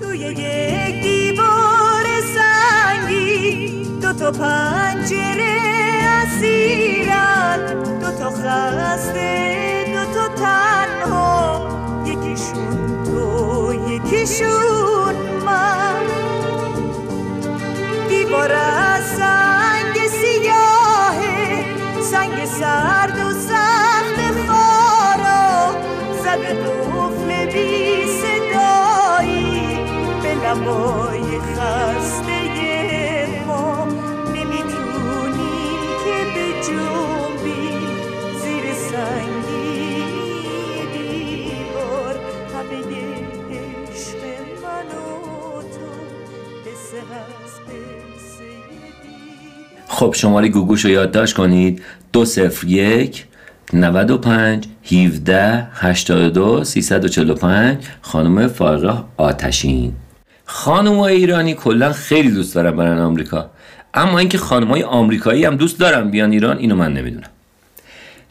توی 0.00 0.18
یک 0.18 1.02
دیوار 1.02 2.04
سنگی 2.34 3.86
دو 4.02 4.12
تا 4.12 4.30
پنجره 4.30 5.58
اسیرن 6.04 7.58
دو 8.00 8.10
تا 8.18 8.30
خسته 8.30 9.84
دو 9.86 10.14
تا 10.14 10.28
تنها. 10.34 11.68
یکیشون 12.06 13.04
تو 13.04 13.74
یکیشون 13.90 15.14
من. 15.46 16.02
دیوار 18.08 18.52
از 18.52 19.61
سنگ 22.12 22.44
سرد 22.44 23.18
و 23.18 23.32
سخت 23.32 24.18
خارا 24.46 25.76
زده 26.24 26.54
قفل 26.54 27.46
بی 27.46 28.06
صدایی 28.06 29.78
به 30.22 30.34
لبای 30.34 31.40
خسته 31.40 32.48
ما 33.46 33.84
نمی‌تونیم 34.34 35.80
که 36.04 36.16
به 36.34 36.46
جنبی 36.66 37.86
زیر 38.42 38.74
سنگی 38.74 40.04
دیوار 40.92 42.16
همه 42.54 42.78
عشق 43.50 44.22
من 44.62 44.88
و 44.98 45.62
تو 45.62 45.90
دیوار 46.64 47.41
خب 50.02 50.14
شماره 50.14 50.48
گوگوش 50.48 50.84
رو 50.84 50.90
یادداشت 50.90 51.34
کنید. 51.34 51.82
دو 52.12 52.24
صفر 52.24 52.66
یک 52.66 53.26
95 53.72 54.66
17 54.92 55.66
82 55.72 56.64
345 56.64 57.78
خانم 58.00 58.48
فائقه 58.48 59.04
آتشین. 59.16 59.92
خانم 60.44 60.98
ایرانی 60.98 61.54
کلا 61.54 61.92
خیلی 61.92 62.30
دوست 62.30 62.54
دارن 62.54 62.76
برن 62.76 62.98
آمریکا. 62.98 63.50
اما 63.94 64.18
اینکه 64.18 64.38
خانم 64.38 64.66
های 64.66 64.82
آمریکایی 64.82 65.44
هم 65.44 65.56
دوست 65.56 65.78
دارن 65.78 66.10
بیان 66.10 66.32
ایران 66.32 66.58
اینو 66.58 66.76
من 66.76 66.92
نمی‌دونم. 66.92 67.30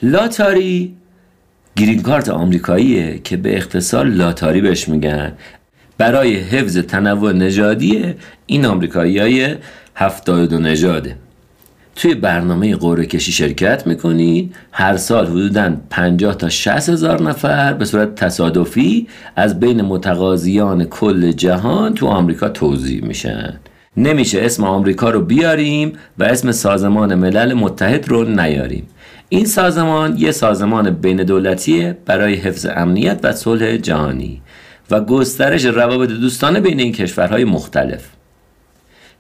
لاتاری 0.04 0.96
گرین 1.76 2.02
کارت 2.02 2.30
آمریکاییه 2.30 3.20
که 3.24 3.38
به 3.38 3.58
اختصار 3.58 4.06
لاتاری 4.06 4.62
بهش 4.62 4.90
میگن. 4.90 5.34
برای 5.98 6.36
حفظ 6.36 6.78
تنوع 6.78 7.32
نژادی 7.32 8.16
این 8.46 8.66
آمریکایی 8.66 9.20
های 9.20 9.56
72 9.96 10.60
نژاده. 10.60 11.16
توی 11.96 12.16
برنامه 12.16 12.76
قرعه 12.76 13.06
کشی 13.06 13.32
شرکت 13.32 13.88
می‌کنید 13.88 14.56
هر 14.72 14.98
سال 14.98 15.28
حدودا 15.28 15.76
50 15.90 16.36
تا 16.36 16.50
60 16.50 16.90
هزار 16.90 17.22
نفر 17.22 17.74
به 17.74 17.86
صورت 17.86 18.16
تصادفی 18.16 19.08
از 19.36 19.60
بین 19.60 19.82
متقاضیان 19.82 20.86
کل 20.86 21.32
جهان 21.32 21.94
تو 21.94 22.08
آمریکا 22.08 22.50
توضیح 22.50 23.04
میشن. 23.04 23.60
نمیشه 23.98 24.42
اسم 24.42 24.64
آمریکا 24.64 25.10
رو 25.10 25.22
بیاریم 25.22 25.94
و 26.20 26.24
اسم 26.24 26.52
سازمان 26.52 27.16
ملل 27.16 27.54
متحد 27.54 28.10
رو 28.10 28.24
نیاریم. 28.24 28.88
این 29.30 29.46
سازمان 29.46 30.18
یه 30.18 30.32
سازمان 30.32 30.90
بین 30.90 31.24
دولتیه 31.24 31.98
برای 32.06 32.36
حفظ 32.36 32.68
امنیت 32.76 33.20
و 33.24 33.32
صلح 33.32 33.78
جهانی 33.78 34.42
و 34.92 35.02
گسترش 35.02 35.66
روابط 35.66 36.10
دوستانه 36.10 36.60
بین 36.60 36.80
این 36.80 36.92
کشورهای 36.92 37.44
مختلف. 37.44 38.21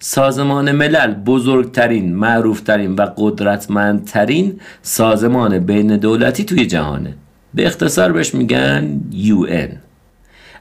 سازمان 0.03 0.71
ملل 0.71 1.13
بزرگترین، 1.13 2.15
معروفترین 2.15 2.95
و 2.95 3.07
قدرتمندترین 3.17 4.59
سازمان 4.81 5.59
بین 5.59 5.97
دولتی 5.97 6.43
توی 6.43 6.65
جهانه. 6.65 7.13
به 7.53 7.67
اختصار 7.67 8.11
بهش 8.11 8.35
میگن 8.35 9.01
UN 9.13 9.75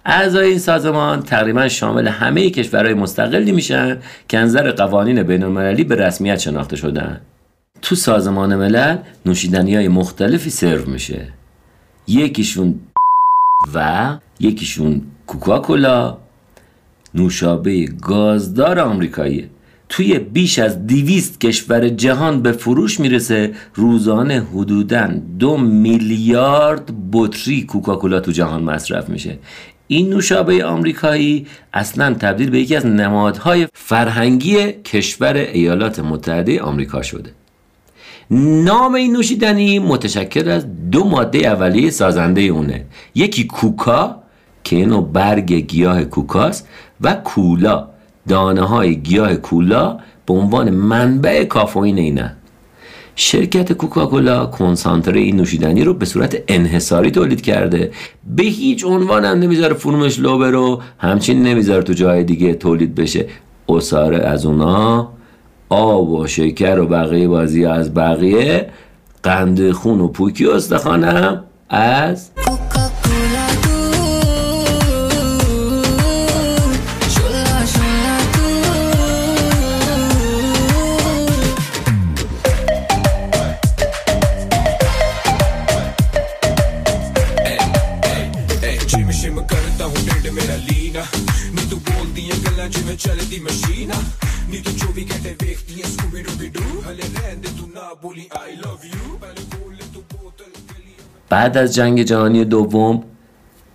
اعضای 0.04 0.48
این 0.48 0.58
سازمان 0.58 1.22
تقریبا 1.22 1.68
شامل 1.68 2.08
همه 2.08 2.50
کشورهای 2.50 2.94
مستقلی 2.94 3.52
میشن 3.52 3.98
که 4.28 4.38
نظر 4.38 4.70
قوانین 4.70 5.22
بین 5.22 5.42
المللی 5.42 5.84
به 5.84 5.96
رسمیت 5.96 6.38
شناخته 6.38 6.76
شدن. 6.76 7.20
تو 7.82 7.94
سازمان 7.94 8.56
ملل 8.56 8.96
نوشیدنی 9.26 9.76
های 9.76 9.88
مختلفی 9.88 10.50
سرو 10.50 10.90
میشه. 10.90 11.28
یکیشون 12.06 12.80
و 13.74 14.08
یکیشون 14.40 15.02
کوکاکولا 15.26 16.18
نوشابه 17.14 17.84
گازدار 17.84 18.78
آمریکاییه 18.78 19.50
توی 19.88 20.18
بیش 20.18 20.58
از 20.58 20.86
دیویست 20.86 21.40
کشور 21.40 21.88
جهان 21.88 22.42
به 22.42 22.52
فروش 22.52 23.00
می‌رسه 23.00 23.52
روزانه 23.74 24.46
حدوداً 24.52 25.06
دو 25.38 25.56
میلیارد 25.56 26.90
بطری 27.12 27.62
کوکاکولا 27.62 28.20
تو 28.20 28.32
جهان 28.32 28.62
مصرف 28.62 29.08
میشه. 29.08 29.38
این 29.86 30.10
نوشابه 30.10 30.64
آمریکایی 30.64 31.46
اصلا 31.72 32.14
تبدیل 32.14 32.50
به 32.50 32.60
یکی 32.60 32.76
از 32.76 32.86
نمادهای 32.86 33.66
فرهنگی 33.72 34.56
کشور 34.72 35.36
ایالات 35.36 35.98
متحده 35.98 36.62
آمریکا 36.62 37.02
شده. 37.02 37.30
نام 38.30 38.94
این 38.94 39.12
نوشیدنی 39.12 39.78
متشکل 39.78 40.48
از 40.48 40.90
دو 40.90 41.04
ماده 41.04 41.38
اولیه 41.38 41.90
سازنده 41.90 42.40
اونه. 42.40 42.84
یکی 43.14 43.44
کوکا 43.44 44.19
که 44.70 44.76
اینو 44.76 45.00
برگ 45.00 45.52
گیاه 45.52 46.04
کوکاست 46.04 46.68
و 47.00 47.14
کولا. 47.14 47.88
دانه 48.28 48.62
های 48.62 48.96
گیاه 48.96 49.34
کولا 49.34 49.98
به 50.26 50.34
عنوان 50.34 50.70
منبع 50.70 51.44
کافئین 51.44 51.98
اینه. 51.98 52.36
شرکت 53.16 53.72
کوکاکولا 53.72 54.46
کنسانتره 54.46 55.20
این 55.20 55.36
نوشیدنی 55.36 55.84
رو 55.84 55.94
به 55.94 56.06
صورت 56.06 56.36
انحصاری 56.48 57.10
تولید 57.10 57.40
کرده. 57.40 57.90
به 58.36 58.42
هیچ 58.42 58.84
عنوان 58.84 59.24
هم 59.24 59.38
نمی‌ذاره 59.38 59.74
فرمش 59.74 60.18
لو 60.18 60.38
برو. 60.38 60.80
همچین 60.98 61.42
نمی‌ذاره 61.42 61.82
تو 61.82 61.92
جای 61.92 62.24
دیگه 62.24 62.54
تولید 62.54 62.94
بشه. 62.94 63.26
اصاره 63.68 64.18
از 64.18 64.46
اونا 64.46 65.08
آب 65.68 66.10
و 66.10 66.26
شکر 66.26 66.78
و 66.78 66.86
بقیه 66.86 67.28
بازی 67.28 67.64
از 67.64 67.94
بقیه 67.94 68.70
قند 69.22 69.70
خون 69.70 70.00
و 70.00 70.08
پوکی 70.08 70.44
و 70.46 70.50
استخوانم 70.50 71.44
از 71.68 72.30
kjære 93.02 93.24
de 93.30 93.38
maskiner 93.46 94.02
Nye 94.50 94.60
to 94.80 94.88
vi 94.96 95.04
kan 95.10 95.20
det 95.26 95.34
vigtige 95.46 95.84
Scooby-Dooby-Doo. 95.94 96.72
Alle 96.88 97.06
rende 97.16 97.48
du 97.58 97.64
Napoli 97.76 98.24
I 98.48 98.50
love 98.64 98.84
you. 98.92 99.04
Bale 99.22 99.42
gole 99.52 99.84
tu 99.94 100.00
botel 100.10 100.50
بعد 101.28 101.56
از 101.56 101.74
جنگ 101.74 102.02
جهانی 102.02 102.44
دوم 102.44 103.04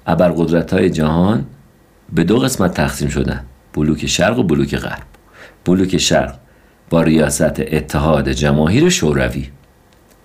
ابرقدرت 0.08 0.74
های 0.74 0.90
جهان 0.90 1.46
به 2.14 2.24
دو 2.24 2.40
قسمت 2.40 2.74
تقسیم 2.74 3.10
شدن. 3.10 3.46
بلوک 3.74 4.06
شرق 4.06 4.40
و 4.40 4.44
بلوک 4.44 4.76
غرب. 4.76 5.04
بلوک 5.66 5.98
شرق 5.98 6.36
با 6.90 7.02
ریاست 7.02 7.60
اتحاد 7.60 8.30
جماهیر 8.30 8.90
شوروی. 8.90 9.50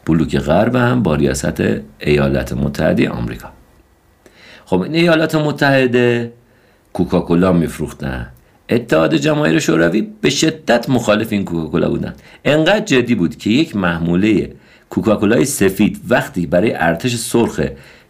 بلوک 0.06 0.36
غرب 0.38 0.76
هم 0.76 1.02
با 1.02 1.14
ریاست 1.14 1.62
ایالات 1.98 2.52
متحده 2.52 3.10
آمریکا. 3.10 3.48
خب 4.64 4.80
این 4.80 4.94
ایالات 4.94 5.34
متحده 5.34 6.32
کوکاکولا 6.92 7.52
میفروختن. 7.52 8.26
اتحاد 8.70 9.14
جماهیر 9.14 9.58
شوروی 9.58 10.08
به 10.20 10.30
شدت 10.30 10.90
مخالف 10.90 11.32
این 11.32 11.44
کوکاکولا 11.44 11.88
بودن. 11.90 12.14
انقدر 12.44 12.84
جدی 12.84 13.14
بود 13.14 13.36
که 13.36 13.50
یک 13.50 13.76
محموله 13.76 14.52
کوکاکولای 14.90 15.44
سفید 15.44 16.00
وقتی 16.08 16.46
برای 16.46 16.72
ارتش 16.74 17.16
سرخ 17.16 17.60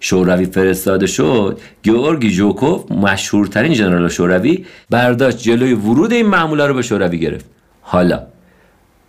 شوروی 0.01 0.45
فرستاده 0.45 1.07
شد 1.07 1.61
گیورگی 1.83 2.31
ژوکوف 2.31 2.93
مشهورترین 2.93 3.75
ژنرال 3.75 4.09
شوروی 4.09 4.65
برداشت 4.91 5.39
جلوی 5.39 5.75
ورود 5.75 6.13
این 6.13 6.27
محموله 6.27 6.67
رو 6.67 6.75
به 6.75 6.83
شوروی 6.83 7.19
گرفت. 7.19 7.45
حالا 7.81 8.23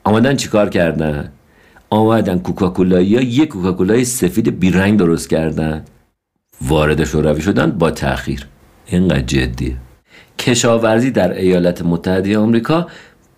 آمدن 0.03 0.35
چیکار 0.35 0.69
کردن؟ 0.69 1.31
آمدن 1.89 2.39
کوکاکولایی 2.39 3.15
ها 3.15 3.21
یک 3.21 3.49
کوکاکولای 3.49 4.05
سفید 4.05 4.59
بیرنگ 4.59 4.99
درست 4.99 5.29
کردن. 5.29 5.85
وارد 6.61 7.03
شوروی 7.03 7.41
شدن 7.41 7.71
با 7.71 7.91
تاخیر 7.91 8.47
اینقدر 8.85 9.21
جدیه. 9.21 9.75
کشاورزی 10.41 11.11
در 11.11 11.31
ایالات 11.33 11.81
متحده 11.81 12.37
آمریکا 12.37 12.87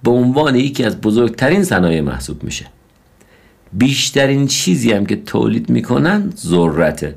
به 0.03 0.11
عنوان 0.11 0.55
یکی 0.55 0.83
از 0.83 1.01
بزرگترین 1.01 1.63
صنایع 1.63 2.01
محسوب 2.01 2.43
میشه. 2.43 2.65
بیشترین 3.73 4.47
چیزی 4.47 4.91
هم 4.91 5.05
که 5.05 5.15
تولید 5.15 5.69
می‌کنن 5.69 6.33
ذرته 6.37 7.15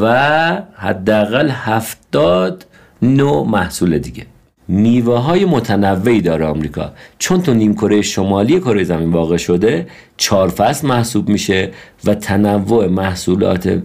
و 0.00 0.62
حداقل 0.74 1.48
هفتاد 1.50 2.66
نوع 3.02 3.46
محصول 3.48 3.98
دیگه. 3.98 4.26
میوه 4.68 5.18
های 5.18 5.44
متنوعی 5.44 6.20
داره 6.20 6.44
آمریکا. 6.44 6.92
چون 7.18 7.42
تو 7.42 7.54
نیم 7.54 7.74
کره 7.74 8.02
شمالی 8.02 8.60
کره 8.60 8.84
زمین 8.84 9.12
واقع 9.12 9.36
شده 9.36 9.86
چهار 10.16 10.48
فصل 10.48 10.88
محسوب 10.88 11.28
میشه 11.28 11.70
و 12.04 12.14
تنوع 12.14 12.86
محصولات 12.86 13.82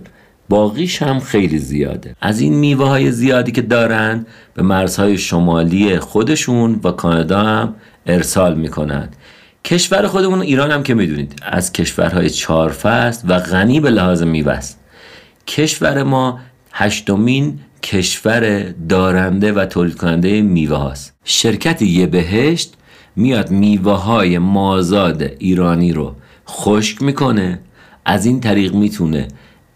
باقیش 0.54 1.02
هم 1.02 1.20
خیلی 1.20 1.58
زیاده. 1.58 2.16
از 2.22 2.40
این 2.40 2.54
میوه 2.54 2.88
های 2.88 3.12
زیادی 3.12 3.52
که 3.52 3.62
دارن 3.62 4.26
به 4.54 4.64
مرزهای 4.64 5.18
شمالی 5.18 6.00
خودشون 6.00 6.80
و 6.84 6.92
کانادا 6.92 7.40
هم 7.40 7.76
ارسال 8.06 8.56
می‌کنن. 8.56 9.10
کشور 9.66 10.08
خودمون 10.08 10.42
ایران 10.42 10.72
هم 10.72 10.84
که 10.84 10.94
می‌دونید 10.94 11.40
از 11.44 11.74
کشورهای 11.74 12.30
چهار 12.30 12.70
فصل 12.70 13.28
و 13.30 13.40
غنی 13.40 13.80
به 13.80 13.90
لحاظ 13.90 14.24
میوه 14.24 14.52
است 14.52 14.80
کشور 15.48 16.04
ما 16.04 16.40
هشتمین 16.72 17.60
کشور 17.84 18.62
دارنده 18.90 19.54
و 19.54 19.66
تولید 19.66 19.98
کننده 19.98 20.42
میوه 20.42 20.78
هاست 20.78 21.14
شرکت 21.24 21.82
یه 21.82 22.08
بهشت 22.08 22.74
میاد 23.16 23.52
میوه 23.52 23.94
های 23.94 24.38
مازاد 24.38 25.22
ایرانی 25.40 25.94
رو 25.94 26.16
خشک 26.48 27.02
می‌کنه 27.02 27.60
از 28.06 28.26
این 28.26 28.40
طریق 28.40 28.74
می‌تونه 28.74 29.28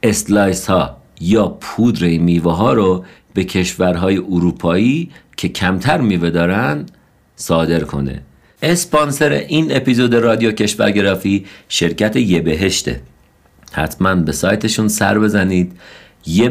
اسلایس 0.04 0.68
ها 0.68 0.98
یا 1.20 1.48
پودر 1.48 2.06
این 2.06 2.24
میوه 2.24 2.56
ها 2.56 2.74
رو 2.74 3.06
به 3.34 3.44
کشورهای 3.44 4.18
اروپایی 4.18 5.12
که 5.38 5.50
کمتر 5.50 6.02
میوه 6.02 6.30
دارن 6.30 6.86
صادر 7.36 7.80
کنه. 7.80 8.22
اسپانسر 8.62 9.32
این 9.32 9.76
اپیزود 9.76 10.16
رادیو 10.16 10.52
کشورگرافی 10.52 11.46
شرکت 11.70 12.16
یه 12.16 12.42
بهشته. 12.42 13.02
حتما 13.72 14.16
به 14.16 14.32
سایتشون 14.32 14.88
سر 14.88 15.20
بزنید 15.20 15.72
یه 16.26 16.50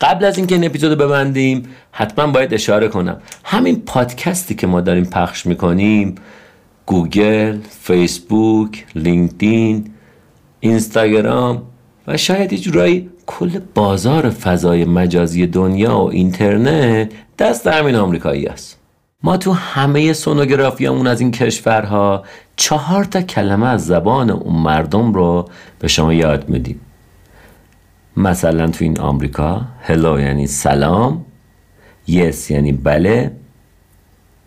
قبل 0.00 0.24
از 0.24 0.38
اینکه 0.38 0.54
این 0.54 0.64
اپیزود 0.64 0.98
ببندیم 0.98 1.62
حتما 1.92 2.26
باید 2.26 2.54
اشاره 2.54 2.88
کنم. 2.88 3.20
همین 3.44 3.82
پادکستی 3.86 4.54
که 4.54 4.66
ما 4.66 4.80
داریم 4.80 5.04
پخش 5.04 5.46
می‌کنیم 5.46 6.14
گوگل، 6.86 7.58
فیسبوک، 7.80 8.86
لینکدین، 8.94 9.90
اینستاگرام 10.60 11.62
و 12.10 12.16
شاید 12.16 12.52
یه 12.52 13.08
کل 13.26 13.60
بازار 13.74 14.30
فضای 14.30 14.84
مجازی 14.84 15.46
دنیا 15.46 15.98
و 15.98 16.10
اینترنت 16.10 17.12
دست 17.38 17.66
همین 17.66 17.94
آمریکایی 17.94 18.46
است. 18.46 18.78
ما 19.22 19.36
تو 19.36 19.52
همه 19.52 20.12
سونوگرافیامون 20.12 21.06
از 21.06 21.20
این 21.20 21.30
کشورها 21.30 22.24
چهار 22.56 23.04
تا 23.04 23.22
کلمه 23.22 23.66
از 23.66 23.86
زبان 23.86 24.30
اون 24.30 24.62
مردم 24.62 25.12
رو 25.12 25.48
به 25.78 25.88
شما 25.88 26.14
یاد 26.14 26.48
میدیم. 26.48 26.80
مثلا 28.16 28.68
تو 28.68 28.84
این 28.84 29.00
آمریکا 29.00 29.62
هلو 29.80 30.20
یعنی 30.20 30.46
سلام 30.46 31.24
یس 32.06 32.50
یعنی 32.50 32.72
بله 32.72 33.32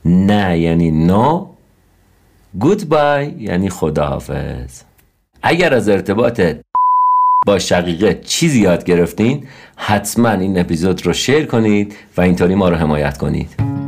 نه 0.06 0.60
یعنی 0.60 0.92
نو 0.92 1.48
گود 2.60 2.90
بای 2.90 3.32
یعنی 3.40 3.70
خداحافظ. 3.70 4.82
اگر 5.42 5.74
از 5.74 5.90
ارتباط 5.90 6.42
با 7.46 7.60
شقیقه 7.60 8.22
چیزی 8.26 8.62
یاد 8.62 8.84
گرفتین 8.84 9.44
حتما 9.76 10.30
این 10.30 10.60
اپیزود 10.60 11.06
رو 11.06 11.14
شیر 11.14 11.46
کنید 11.46 11.96
و 12.18 12.22
اینطوری 12.22 12.56
ما 12.56 12.70
رو 12.70 12.76
حمایت 12.76 13.18
کنید. 13.18 13.83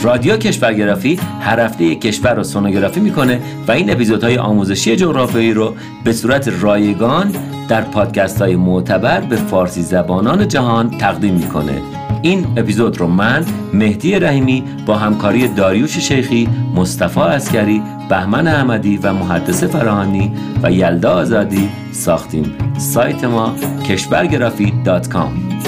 رادیو 0.00 0.36
کشورگرافی 0.36 1.20
هر 1.40 1.60
هفته 1.60 1.84
یک 1.84 2.00
کشور 2.00 2.34
رو 2.34 2.44
سونوگرافی 2.44 3.00
می‌کنه 3.00 3.40
و 3.68 3.72
این 3.72 3.90
اپیزودهای 3.90 4.38
آموزشی 4.38 4.96
جغرافیایی 4.96 5.52
رو 5.52 5.74
به 6.04 6.12
صورت 6.12 6.52
رایگان 6.60 7.34
در 7.68 7.80
پادکست 7.80 8.42
های 8.42 8.56
معتبر 8.56 9.20
به 9.20 9.36
فارسی 9.36 9.82
زبانان 9.82 10.48
جهان 10.48 10.90
تقدیم 10.90 11.34
می‌کنه. 11.34 11.82
این 12.22 12.46
اپیزود 12.56 12.98
رو 12.98 13.06
من 13.06 13.44
مهدی 13.72 14.18
رحیمی 14.18 14.64
با 14.86 14.94
همکاری 14.94 15.48
داریوش 15.48 15.98
شیخی 15.98 16.48
مصطفی 16.74 17.20
اسکری 17.20 17.82
بهمن 18.08 18.46
احمدی 18.48 18.96
و 18.96 19.12
محدث 19.12 19.64
فراهانی 19.64 20.32
و 20.62 20.70
یلدا 20.72 21.10
آزادی 21.10 21.68
ساختیم. 21.92 22.54
سایت 22.78 23.24
ما 23.24 23.54
کشورگرافی.com 23.88 25.67